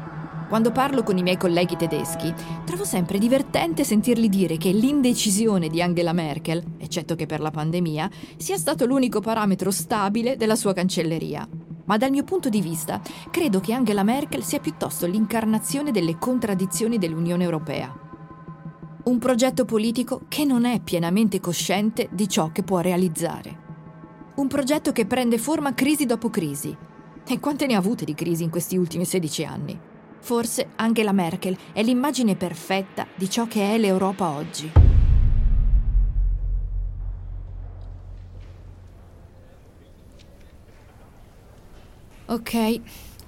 Quando 0.50 0.72
parlo 0.72 1.04
con 1.04 1.16
i 1.16 1.22
miei 1.22 1.36
colleghi 1.36 1.76
tedeschi, 1.76 2.34
trovo 2.64 2.84
sempre 2.84 3.18
divertente 3.18 3.84
sentirli 3.84 4.28
dire 4.28 4.56
che 4.56 4.72
l'indecisione 4.72 5.68
di 5.68 5.80
Angela 5.80 6.12
Merkel, 6.12 6.60
eccetto 6.76 7.14
che 7.14 7.26
per 7.26 7.38
la 7.38 7.52
pandemia, 7.52 8.10
sia 8.36 8.56
stato 8.56 8.84
l'unico 8.84 9.20
parametro 9.20 9.70
stabile 9.70 10.36
della 10.36 10.56
sua 10.56 10.72
cancelleria. 10.72 11.46
Ma 11.84 11.96
dal 11.96 12.10
mio 12.10 12.24
punto 12.24 12.48
di 12.48 12.60
vista, 12.60 13.00
credo 13.30 13.60
che 13.60 13.72
Angela 13.72 14.02
Merkel 14.02 14.42
sia 14.42 14.58
piuttosto 14.58 15.06
l'incarnazione 15.06 15.92
delle 15.92 16.18
contraddizioni 16.18 16.98
dell'Unione 16.98 17.44
Europea. 17.44 17.96
Un 19.04 19.18
progetto 19.18 19.64
politico 19.64 20.22
che 20.26 20.44
non 20.44 20.64
è 20.64 20.80
pienamente 20.80 21.38
cosciente 21.38 22.08
di 22.10 22.28
ciò 22.28 22.50
che 22.50 22.64
può 22.64 22.80
realizzare. 22.80 23.58
Un 24.34 24.48
progetto 24.48 24.90
che 24.90 25.06
prende 25.06 25.38
forma 25.38 25.74
crisi 25.74 26.06
dopo 26.06 26.28
crisi. 26.28 26.76
E 27.26 27.38
quante 27.38 27.66
ne 27.66 27.74
ha 27.74 27.78
avute 27.78 28.04
di 28.04 28.14
crisi 28.14 28.42
in 28.42 28.50
questi 28.50 28.76
ultimi 28.76 29.04
16 29.04 29.44
anni? 29.44 29.78
Forse 30.20 30.70
Angela 30.76 31.12
Merkel 31.12 31.56
è 31.72 31.82
l'immagine 31.82 32.36
perfetta 32.36 33.06
di 33.14 33.30
ciò 33.30 33.46
che 33.46 33.74
è 33.74 33.78
l'Europa 33.78 34.30
oggi. 34.30 34.70
Ok, 42.26 42.80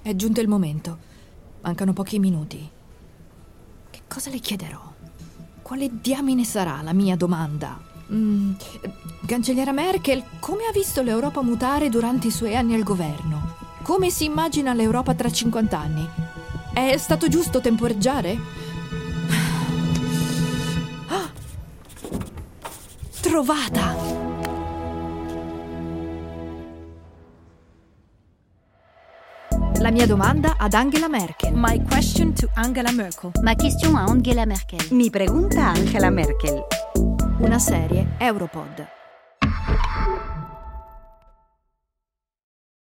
è 0.03 0.15
giunto 0.15 0.41
il 0.41 0.47
momento. 0.47 0.99
Mancano 1.63 1.93
pochi 1.93 2.21
minuti. 2.21 2.71
Che 3.91 4.01
cosa 4.07 4.31
le 4.31 4.39
chiederò? 4.39 4.81
Quale 5.61 5.91
diamine 6.01 6.45
sarà 6.45 6.83
la 6.83 6.93
mia 6.93 7.17
domanda? 7.17 7.81
Mm, 8.13 8.53
cancelliera 9.27 9.73
Merkel, 9.73 10.23
come 10.39 10.67
ha 10.67 10.73
visto 10.73 11.03
l'Europa 11.03 11.43
mutare 11.43 11.89
durante 11.89 12.29
i 12.29 12.31
suoi 12.31 12.55
anni 12.55 12.75
al 12.75 12.83
governo? 12.83 13.42
Come 13.83 14.11
si 14.11 14.25
immagina 14.25 14.73
l'Europa 14.75 15.13
tra 15.13 15.29
50 15.29 15.79
anni? 15.79 16.09
È 16.73 16.97
stato 16.97 17.27
giusto 17.27 17.61
temporeggiare? 17.61 18.39
Ah! 21.09 21.29
Trovata! 23.21 24.21
La 29.81 29.91
mia 29.91 30.07
domanda 30.07 30.55
ad 30.59 30.75
Angela 30.75 31.09
Merkel. 31.09 31.53
My 31.53 31.83
question 31.85 32.33
to 32.35 32.49
Angela 32.55 32.93
Merkel. 32.93 33.33
Ma 33.43 33.57
question 33.57 33.97
a 33.97 34.05
Angela 34.05 34.47
Merkel. 34.47 34.87
Mi 34.91 35.11
pregunta 35.11 35.67
Angela 35.67 36.09
Merkel. 36.09 36.65
Una 37.41 37.59
serie 37.59 38.15
Europod. 38.19 39.02